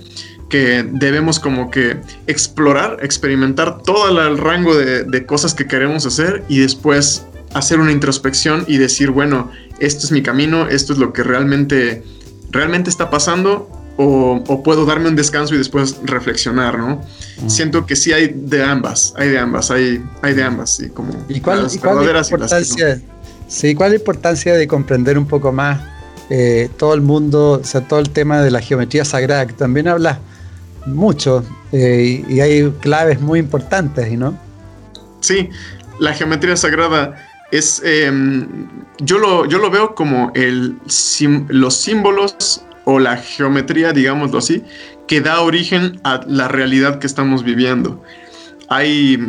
[0.50, 1.98] que debemos como que
[2.28, 7.92] explorar, experimentar todo el rango de, de cosas que queremos hacer y después hacer una
[7.92, 9.52] introspección y decir, bueno,
[9.82, 12.04] esto es mi camino, esto es lo que realmente
[12.52, 13.70] ¿realmente está pasando?
[13.98, 17.04] O, puedo darme un descanso y después reflexionar, ¿no?
[17.48, 21.14] Siento que sí hay de ambas, hay de ambas, hay, hay de ambas, sí, como
[21.30, 23.02] ¿Y cuál, es la importancia,
[23.48, 25.82] sí, ¿cuál es la importancia de comprender un poco más
[26.34, 29.90] eh, todo el mundo, o sea, todo el tema de la geometría sagrada, que también
[29.90, 30.20] habla
[30.86, 34.38] mucho eh, y, hay claves muy importantes, ¿no?
[35.20, 35.50] Sí,
[36.00, 38.48] la geometría sagrada es, em,
[39.00, 40.78] yo, lo, yo lo veo como el,
[41.50, 44.64] los símbolos o la geometría, digámoslo así,
[45.08, 48.02] que da origen a la realidad que estamos viviendo.
[48.70, 49.20] Hay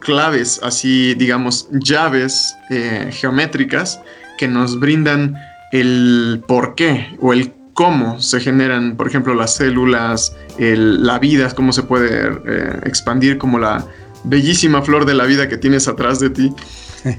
[0.00, 4.00] claves, así digamos, llaves eh, geométricas
[4.38, 5.36] que nos brindan
[5.72, 11.72] el por qué o el cómo se generan, por ejemplo, las células, la vida, cómo
[11.74, 13.84] se puede eh, expandir, como la
[14.24, 16.54] bellísima flor de la vida que tienes atrás de ti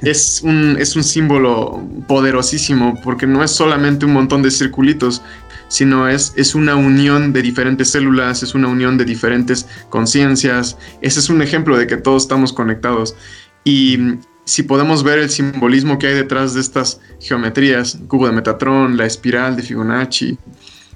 [0.01, 5.21] es, un, es un símbolo poderosísimo porque no es solamente un montón de circulitos,
[5.67, 10.77] sino es, es una unión de diferentes células, es una unión de diferentes conciencias.
[11.01, 13.15] Ese es un ejemplo de que todos estamos conectados.
[13.63, 13.97] Y
[14.45, 19.05] si podemos ver el simbolismo que hay detrás de estas geometrías, cubo de Metatron, la
[19.05, 20.37] espiral de Fibonacci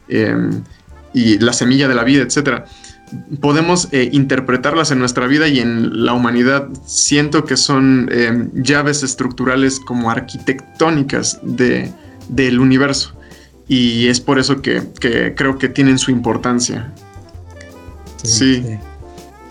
[0.08, 0.64] em,
[1.14, 2.66] y la semilla de la vida, etcétera,
[3.39, 6.68] podemos eh, interpretarlas en nuestra vida y en la humanidad.
[6.86, 11.91] Siento que son eh, llaves estructurales como arquitectónicas de,
[12.30, 13.14] del universo.
[13.68, 14.82] Y es por eso que,
[15.36, 16.91] creo que tienen su importancia.
[18.24, 18.64] Sí.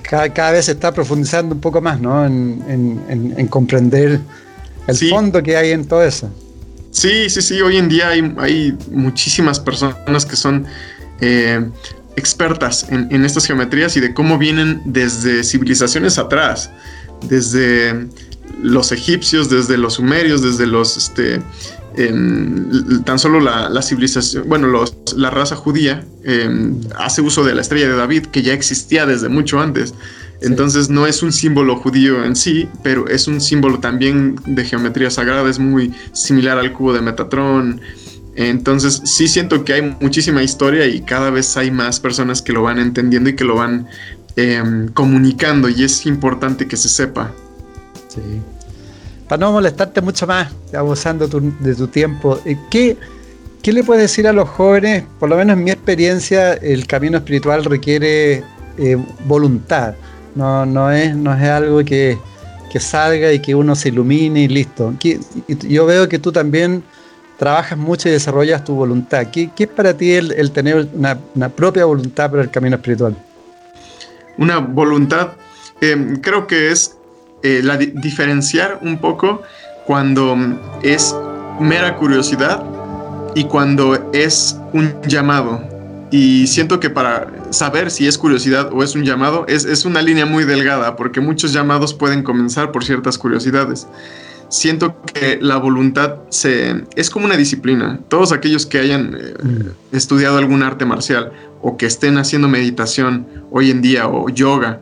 [0.03, 2.27] Cada, vez se está profundizando un poco más, ¿no?
[2.27, 4.21] En, comprender
[4.87, 6.29] el fondo que hay en todo eso.
[6.91, 7.61] Sí, sí, sí.
[7.63, 10.67] Hoy en día hay, hay muchísimas personas que son
[11.21, 11.71] eh,
[12.17, 16.71] expertas en, estas geometrías y de cómo vienen desde civilizaciones atrás,
[17.29, 18.09] desde
[18.63, 21.41] los egipcios, desde los sumerios, desde los, este,
[23.05, 24.85] tan solo la, civilización, bueno,
[25.17, 29.29] la raza judía em, hace uso de la estrella de David, que ya existía desde
[29.29, 29.95] mucho antes.
[30.43, 35.11] Entonces no es un símbolo judío en sí, pero es un símbolo también de geometría
[35.11, 37.81] sagrada, es muy similar al cubo de Metatron,
[38.37, 42.63] entonces sí siento que hay muchísima historia y cada vez hay más personas que lo
[42.63, 43.87] van entendiendo y que lo van
[44.37, 47.33] em, comunicando y es importante que se sepa.
[48.09, 48.21] Sí.
[49.29, 52.97] Para no molestarte mucho más, abusando de tu tiempo, eh, ¿qué,
[53.63, 55.05] ¿qué le puedes decir a los jóvenes?
[55.19, 58.43] Por lo menos en mi experiencia, el camino espiritual requiere
[58.79, 59.95] eh, voluntad.
[60.35, 62.19] No, no, es, no es algo que,
[62.71, 64.95] que salga y que uno se ilumine y listo.
[65.69, 66.83] Yo veo que tú también
[67.41, 69.29] trabajas mucho y desarrollas tu voluntad.
[69.33, 73.17] ¿Qué, es para ti el, tener una, propia voluntad para el camino espiritual?
[74.37, 75.31] Una voluntad,
[75.81, 76.99] eh, creo que es
[77.43, 79.41] eh, la diferenciar un poco
[79.87, 80.37] cuando
[80.83, 81.17] es
[81.59, 82.63] mera curiosidad
[83.35, 85.63] y cuando es un llamado.
[86.11, 90.03] Y siento que para saber si es curiosidad o es un llamado es, es una
[90.03, 93.87] línea muy delgada porque muchos llamados pueden comenzar por ciertas curiosidades
[94.51, 98.01] siento que la voluntad se, es como una disciplina.
[98.09, 99.97] Todos aquellos que hayan eh, mm.
[99.97, 101.33] estudiado algún arte marcial
[101.63, 104.81] o que estén haciendo meditación hoy en día o yoga,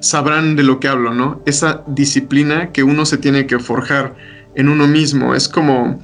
[0.00, 1.40] sabrán de lo que hablo, ¿no?
[1.46, 4.14] Esa disciplina que uno se tiene que forjar
[4.54, 5.34] en uno mismo.
[5.34, 6.02] Es como,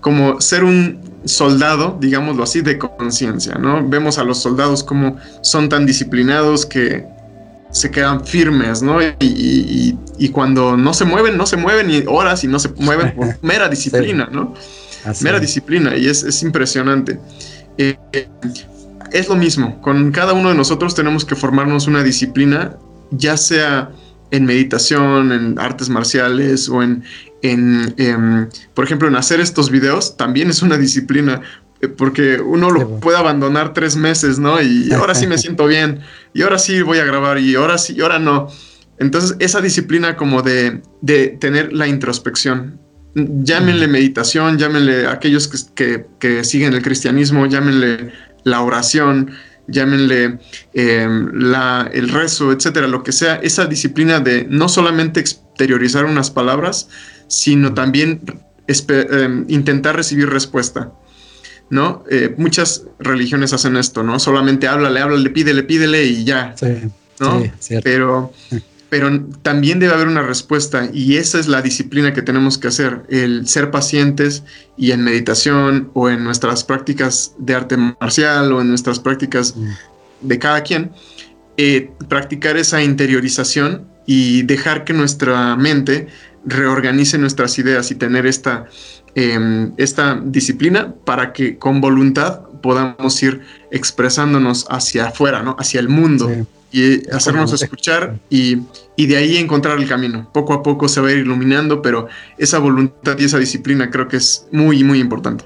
[0.00, 3.86] como ser un soldado, digámoslo así, de conciencia, ¿no?
[3.88, 7.06] Vemos a los soldados como son tan disciplinados que
[7.70, 8.98] se quedan firmes, ¿no?
[9.20, 9.96] Y,
[10.32, 13.68] cuando no se mueven, no se mueven y horas y no se mueven por mera
[13.68, 14.54] disciplina, ¿no?
[15.22, 17.18] mera disciplina y es, impresionante.
[17.78, 17.96] Eh,
[19.12, 22.76] es lo mismo, con cada uno de nosotros tenemos que formarnos una disciplina,
[23.10, 23.90] ya sea
[24.30, 27.02] en meditación, en artes marciales o en,
[27.42, 31.40] en em, por ejemplo, en hacer estos videos, también es una disciplina,
[31.96, 34.60] porque uno lo puede abandonar tres meses, ¿no?
[34.60, 36.00] Y ahora sí me siento bien,
[36.34, 38.48] y ahora sí voy a grabar, y ahora sí, y ahora no.
[38.98, 42.80] Entonces, esa disciplina como de, de tener la introspección,
[43.14, 48.12] llámenle meditación, llámenle aquellos que, que, siguen el cristianismo, llámenle
[48.44, 49.30] la oración,
[49.68, 50.38] llámenle
[50.74, 56.30] em, la, el rezo, etcétera, lo que sea, esa disciplina de no solamente exteriorizar unas
[56.30, 56.88] palabras,
[57.28, 58.20] sino también
[58.66, 60.92] em, intentar recibir respuesta.
[61.70, 62.04] ¿No?
[62.10, 64.18] Eh, muchas religiones hacen esto, ¿no?
[64.18, 66.54] Solamente háblale, háblale, pídele, pídele y ya,
[67.20, 67.42] ¿no?
[67.82, 68.32] pero,
[68.88, 73.02] pero también debe haber una respuesta y esa es la disciplina que tenemos que hacer,
[73.10, 74.44] el ser pacientes
[74.76, 79.72] y en meditación o en nuestras prácticas de arte marcial o en nuestras prácticas mm.
[80.22, 80.92] de cada quien,
[81.58, 86.08] eh, practicar esa interiorización y dejar que nuestra mente
[86.46, 88.66] reorganice nuestras ideas y tener esta
[89.20, 93.40] Em, esta disciplina para que con voluntad podamos ir
[93.72, 95.56] expresándonos hacia afuera, ¿no?
[95.58, 96.30] hacia el mundo.
[96.70, 98.60] Y hacernos escuchar y,
[98.96, 100.30] de ahí encontrar el camino.
[100.32, 102.06] Poco a poco se va a ir iluminando, pero
[102.36, 105.44] esa voluntad y esa disciplina creo que es muy, muy importante.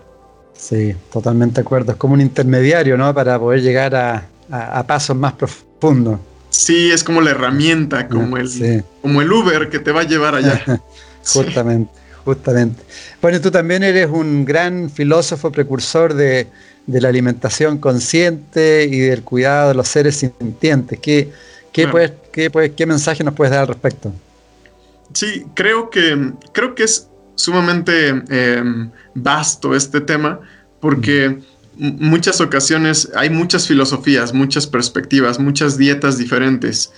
[0.52, 1.92] Sí, totalmente de acuerdo.
[1.92, 3.14] Es como un intermediario, ¿no?
[3.14, 6.20] Para poder llegar a, pasos más profundos.
[6.50, 10.34] Sí, es como la herramienta, como el, como el Uber que te va a llevar
[10.34, 10.62] allá.
[11.24, 12.01] Justamente.
[12.24, 12.82] Justamente.
[13.20, 16.46] Bueno, tú también eres un gran filósofo precursor de,
[16.86, 20.98] la alimentación consciente y del cuidado de los seres sintientes.
[20.98, 21.32] ¿Qué,
[21.72, 24.12] qué, mensaje nos puedes dar al respecto?
[25.12, 30.40] Sí, creo que, creo que es sumamente em, vasto este tema
[30.80, 31.38] porque
[31.76, 36.92] muchas ocasiones hay muchas filosofías, muchas perspectivas, muchas dietas diferentes.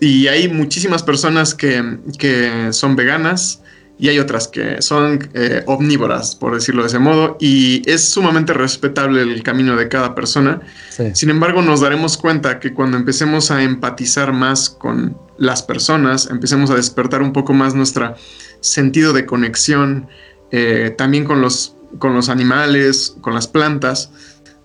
[0.00, 3.60] Y hay muchísimas personas que, que son veganas,
[4.02, 8.52] y hay otras que son eh, omnívoras, por decirlo de ese modo, y es sumamente
[8.52, 10.60] respetable el camino de cada persona.
[11.14, 16.72] Sin embargo, nos daremos cuenta que cuando empecemos a empatizar más con las personas, empecemos
[16.72, 18.16] a despertar un poco más nuestro
[18.58, 20.08] sentido de conexión,
[20.50, 24.10] eh, también con los, con los animales, con las plantas,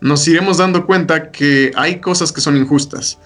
[0.01, 3.19] nos iremos dando cuenta que hay cosas que son injustas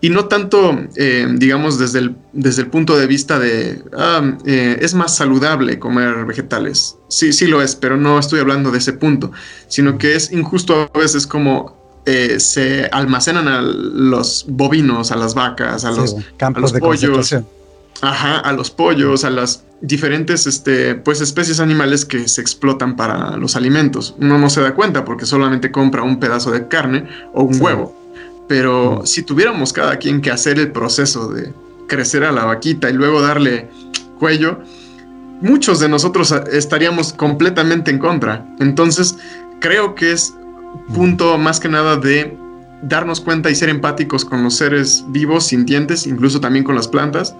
[0.00, 4.78] y no tanto, eh, digamos, desde el, desde el punto de vista de, ah, eh,
[4.80, 6.96] es más saludable comer vegetales.
[7.08, 9.32] Sí, sí lo es, pero no estoy hablando de ese punto,
[9.66, 15.34] sino que es injusto a veces como eh, se almacenan a los bovinos, a las
[15.34, 17.34] vacas, a los, campos de pollos.
[18.00, 23.36] Ajá, a los pollos, a las diferentes este, pues, especies animales que se explotan para
[23.36, 24.14] los alimentos.
[24.20, 27.97] Uno no se da cuenta porque solamente compra un pedazo de carne o un huevo
[28.48, 31.52] pero si tuviéramos cada quien que hacer el proceso de
[31.86, 33.68] crecer a la vaquita y luego darle
[34.18, 34.58] cuello,
[35.40, 38.46] muchos de nosotros estaríamos completamente en contra.
[38.58, 39.16] Entonces,
[39.60, 40.34] creo que es
[40.94, 42.36] punto más que nada de
[42.82, 47.34] darnos cuenta y ser empáticos con los seres vivos, sintientes, incluso también con las plantas,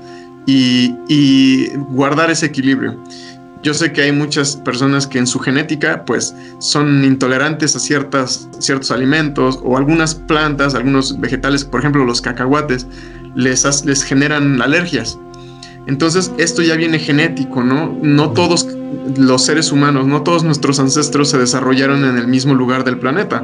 [0.47, 2.99] y, y guardar ese equilibrio.
[3.63, 8.49] Yo sé que hay muchas personas que en su genética pues son intolerantes a ciertas,
[8.61, 12.87] ciertos alimentos o algunas plantas, algunos vegetales, por ejemplo los cacahuates,
[13.35, 15.19] les, les generan alergias.
[15.87, 17.99] Entonces esto ya viene genético, ¿no?
[18.01, 18.69] No todos
[19.17, 23.43] los seres humanos, no todos nuestros ancestros se desarrollaron en el mismo lugar del planeta.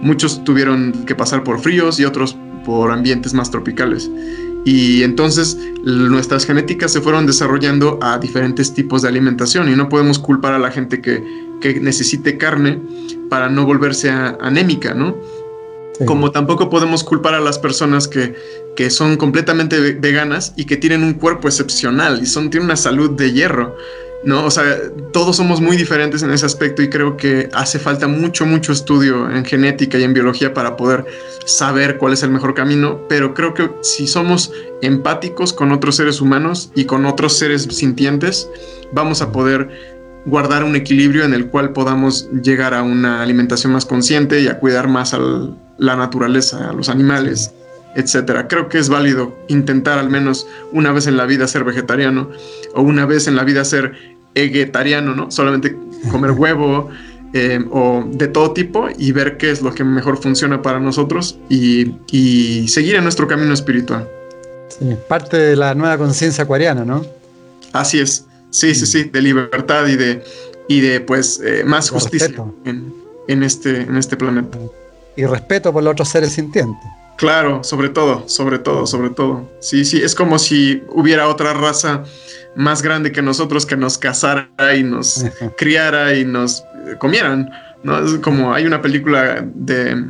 [0.00, 4.10] Muchos tuvieron que pasar por fríos y otros por ambientes más tropicales.
[4.64, 10.18] Y entonces nuestras genéticas se fueron desarrollando a diferentes tipos de alimentación y no podemos
[10.18, 11.22] culpar a la gente que,
[11.60, 12.80] que necesite carne
[13.28, 15.16] para no volverse anémica, ¿no?
[16.06, 18.34] Como tampoco podemos culpar a las personas que,
[18.76, 23.10] que son completamente veganas y que tienen un cuerpo excepcional y son, tienen una salud
[23.10, 23.76] de hierro.
[24.24, 24.44] ¿No?
[24.44, 24.64] O sea,
[25.12, 29.30] todos somos muy diferentes en ese aspecto y creo que hace falta mucho, mucho estudio
[29.30, 31.04] en genética y en biología para poder
[31.44, 36.20] saber cuál es el mejor camino, pero creo que si somos empáticos con otros seres
[36.20, 38.48] humanos y con otros seres sintientes,
[38.92, 43.84] vamos a poder guardar un equilibrio en el cual podamos llegar a una alimentación más
[43.84, 45.18] consciente y a cuidar más a
[45.78, 47.52] la naturaleza, a los animales
[47.94, 48.48] etcétera.
[48.48, 52.30] Creo que es válido intentar al menos una vez en la vida ser vegetariano
[52.74, 53.92] o una vez en la vida ser
[54.34, 55.30] vegetariano, ¿no?
[55.30, 55.76] Solamente
[56.10, 56.90] comer huevo
[57.34, 61.38] eh, o de todo tipo y ver qué es lo que mejor funciona para nosotros
[61.48, 64.08] y, seguir en nuestro camino espiritual.
[64.68, 67.04] Sí, parte de la nueva conciencia acuariana, ¿no?
[67.72, 70.22] Así es, sí, sí, sí, de libertad y de,
[70.68, 72.92] y de pues eh, más justicia en,
[73.28, 74.58] en, este, en este planeta.
[75.16, 76.88] Y respeto por los otros seres sintientes.
[77.16, 79.48] Claro, sobre todo, sobre todo, sobre todo.
[79.60, 82.04] Sí, sí, es como si hubiera otra raza
[82.56, 85.24] más grande que nosotros que nos cazara y nos
[85.58, 86.64] criara y nos
[86.98, 87.50] comieran.
[87.82, 87.98] ¿no?
[87.98, 90.04] Es como hay una película de,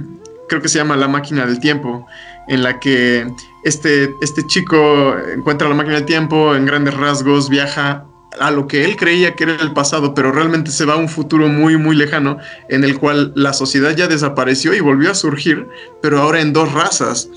[0.49, 2.07] creo que se llama La máquina del tiempo,
[2.49, 3.27] en la que
[3.65, 8.07] este, este chico encuentra la máquina del tiempo, en grandes rasgos viaja
[8.41, 11.09] a lo que él creía que era el pasado, pero realmente se va a un
[11.09, 12.39] futuro muy, muy lejano
[12.69, 15.67] en el cual la sociedad ya desapareció y volvió a surgir,
[16.01, 17.29] pero ahora en dos razas.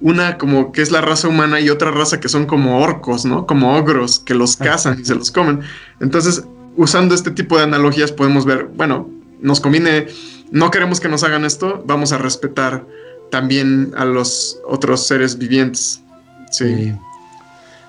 [0.00, 3.46] Una como que es la raza humana y otra raza que son como orcos, ¿no?
[3.46, 5.60] Como ogros que los cazan y se los comen.
[6.00, 6.44] Entonces,
[6.76, 9.08] usando este tipo de analogías podemos ver, bueno,
[9.40, 10.08] nos conviene,
[10.50, 12.84] no queremos que nos hagan esto, vamos a respetar
[13.30, 16.02] también a los otros seres vivientes.
[16.50, 16.74] Sí.
[16.74, 16.92] sí.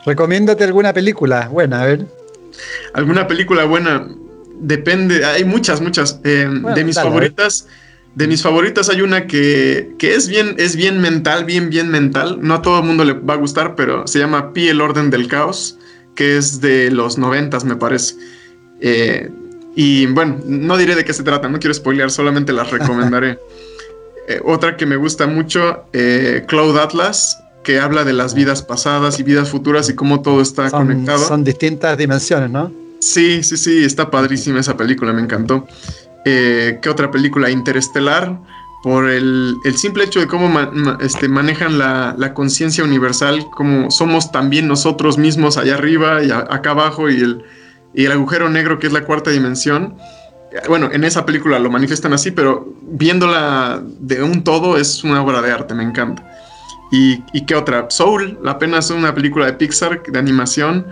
[0.05, 2.05] Recomiéndate alguna película buena, a ver.
[2.93, 4.07] ¿Alguna película buena?
[4.59, 6.19] Depende, hay muchas, muchas.
[6.23, 7.67] Eh, de mis favoritas,
[8.15, 12.39] de mis favoritas hay una que, es bien, es bien mental, bien, bien mental.
[12.41, 15.09] No a todo el mundo le va a gustar, pero se llama Pi el orden
[15.09, 15.77] del caos,
[16.15, 18.15] que es de los noventas, me parece.
[18.79, 19.29] Eh,
[19.75, 23.39] y bueno, no diré de qué se trata, no quiero spoilear, solamente las recomendaré.
[24.27, 25.83] Eh, otra que me gusta mucho,
[26.47, 30.71] Cloud Atlas, que habla de las vidas pasadas y vidas futuras y cómo todo está
[30.71, 31.27] conectado.
[31.27, 32.71] Son distintas dimensiones, ¿no?
[32.99, 35.67] Sí, sí, sí, está padrísima esa película, me encantó.
[36.25, 37.49] Eh, ¿Qué otra película?
[37.49, 38.39] Interestelar,
[38.83, 40.59] por el, simple hecho de cómo
[40.99, 47.09] este, manejan la, conciencia universal, como somos también nosotros mismos allá arriba y acá abajo
[47.09, 47.45] y el,
[47.95, 49.95] y agujero negro que es la cuarta dimensión.
[50.67, 55.41] Bueno, en esa película lo manifiestan así, pero viéndola de un todo es una obra
[55.41, 56.23] de arte, me encanta.
[56.91, 57.87] ¿Y, qué otra?
[57.89, 60.85] Soul, apenas una película de Pixar de animación.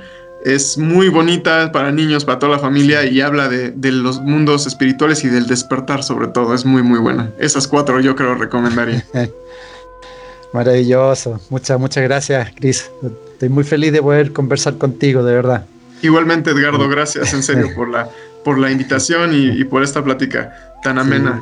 [0.44, 5.24] Es muy bonita para niños, para toda la familia y habla de, los mundos espirituales
[5.24, 6.54] y del despertar sobre todo.
[6.54, 7.32] Es muy, muy buena.
[7.40, 9.06] Esas cuatro yo creo recomendaría.
[10.54, 11.40] Maravilloso.
[11.50, 12.92] Muchas, muchas gracias, Chris.
[13.32, 15.66] Estoy muy feliz de poder conversar contigo, de verdad.
[16.02, 18.10] Igualmente, Edgardo, gracias en serio por la,
[18.44, 21.42] por la invitación y, por esta plática tan amena.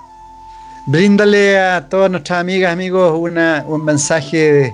[0.86, 4.74] Bríndale a todas nuestras amigas, amigos, una, un mensaje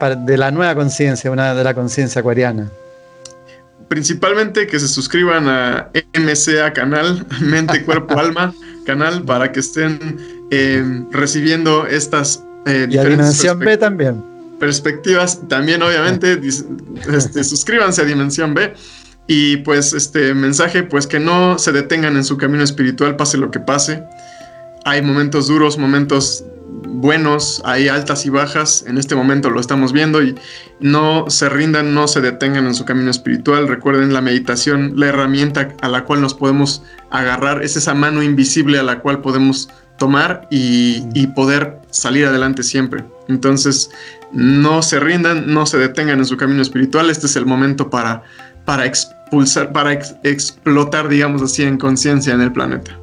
[0.00, 2.68] de, la nueva conciencia, una de la conciencia acuariana.
[3.92, 8.54] Principalmente que se suscriban a MCA canal, Mente, Cuerpo, Alma
[8.86, 10.16] canal, para que estén
[10.50, 14.24] eh, recibiendo estas eh, y a Dimensión B también.
[14.58, 16.40] Perspectivas, también obviamente,
[17.12, 18.72] este, suscríbanse a Dimensión B.
[19.26, 23.50] Y pues este mensaje, pues que no se detengan en su camino espiritual, pase lo
[23.50, 24.02] que pase
[24.84, 30.22] hay momentos duros, momentos buenos, hay altas y bajas, en este momento lo estamos viendo
[30.22, 30.34] y
[30.80, 33.68] no se rindan, no se detengan en su camino espiritual.
[33.68, 38.78] Recuerden la meditación, la herramienta a la cual nos podemos agarrar, es esa mano invisible
[38.78, 39.68] a la cual podemos
[39.98, 43.04] tomar y, poder salir adelante siempre.
[43.28, 43.90] Entonces,
[44.32, 48.22] no se rindan, no se detengan en su camino espiritual, este es el momento para,
[48.64, 53.01] para expulsar, para explotar, digamos así, en conciencia en el planeta.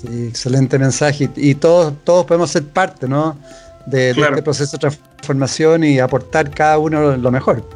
[0.00, 1.30] Sí, excelente mensaje.
[1.36, 3.36] Y, todos, todos podemos ser parte, ¿no?
[3.86, 7.68] De, este proceso de transformación y aportar cada uno lo mejor.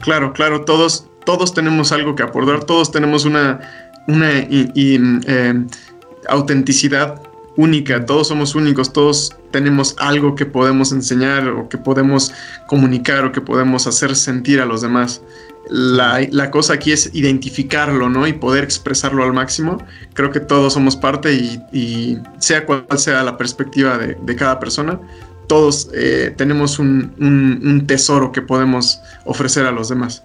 [0.00, 3.60] Claro, claro, todos, todos tenemos algo que aportar, todos tenemos una,
[4.06, 5.64] una eh,
[6.28, 7.20] autenticidad
[7.56, 12.32] única, todos somos únicos, todos tenemos algo que podemos enseñar o que podemos
[12.66, 15.22] comunicar o que podemos hacer sentir a los demás
[15.68, 18.26] la, cosa aquí es identificarlo, ¿no?
[18.26, 19.78] Y poder expresarlo al máximo.
[20.14, 21.32] Creo que todos somos parte
[21.72, 25.00] y, sea cual sea la perspectiva de, cada persona,
[25.46, 30.22] todos eh, tenemos un, tesoro que podemos ofrecer a los demás.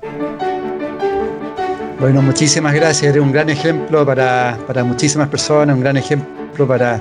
[1.99, 3.11] Bueno, muchísimas gracias.
[3.11, 6.99] Eres un gran ejemplo para, muchísimas personas, un gran ejemplo para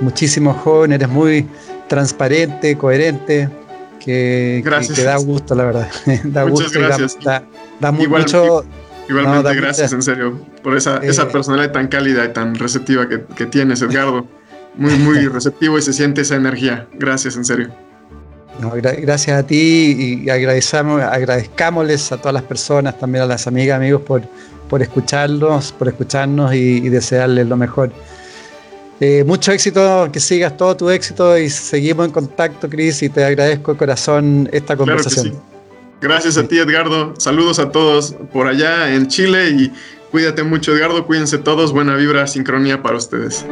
[0.00, 0.96] muchísimos jóvenes.
[0.96, 1.46] Eres muy
[1.88, 3.48] transparente, coherente,
[4.04, 4.62] que,
[4.94, 5.88] que, da gusto, la verdad.
[6.24, 7.18] da Muchas gusto gracias.
[7.22, 7.44] da,
[7.80, 8.64] da, mucho.
[9.08, 13.24] Igualmente, gracias, en serio, por esa, esa eh, personalidad tan cálida y tan receptiva que,
[13.36, 14.26] que tienes, Edgardo.
[14.74, 16.86] Muy, muy receptivo y se siente esa energía.
[16.94, 17.72] Gracias, en serio
[18.60, 24.02] gracias a ti y agradecemos, agradezcámosles a todas las personas, también a las amigas, amigos,
[24.02, 24.22] por,
[24.68, 27.90] por escucharlos, por escucharnos y, desearles lo mejor.
[29.04, 33.24] Eh, mucho éxito, que sigas todo tu éxito y seguimos en contacto, Cris, y te
[33.24, 35.42] agradezco de corazón esta conversación.
[36.00, 37.12] Gracias a ti, Edgardo.
[37.18, 39.72] Saludos a todos por allá en Chile y
[40.12, 41.04] cuídate mucho, Edgardo.
[41.04, 41.72] Cuídense todos.
[41.72, 43.44] Buena vibra, sincronía para ustedes.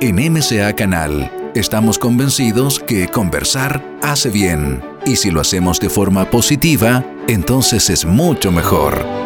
[0.00, 6.28] En MCA Canal Estamos convencidos que conversar hace bien y si lo hacemos de forma
[6.28, 9.25] positiva, entonces es mucho mejor.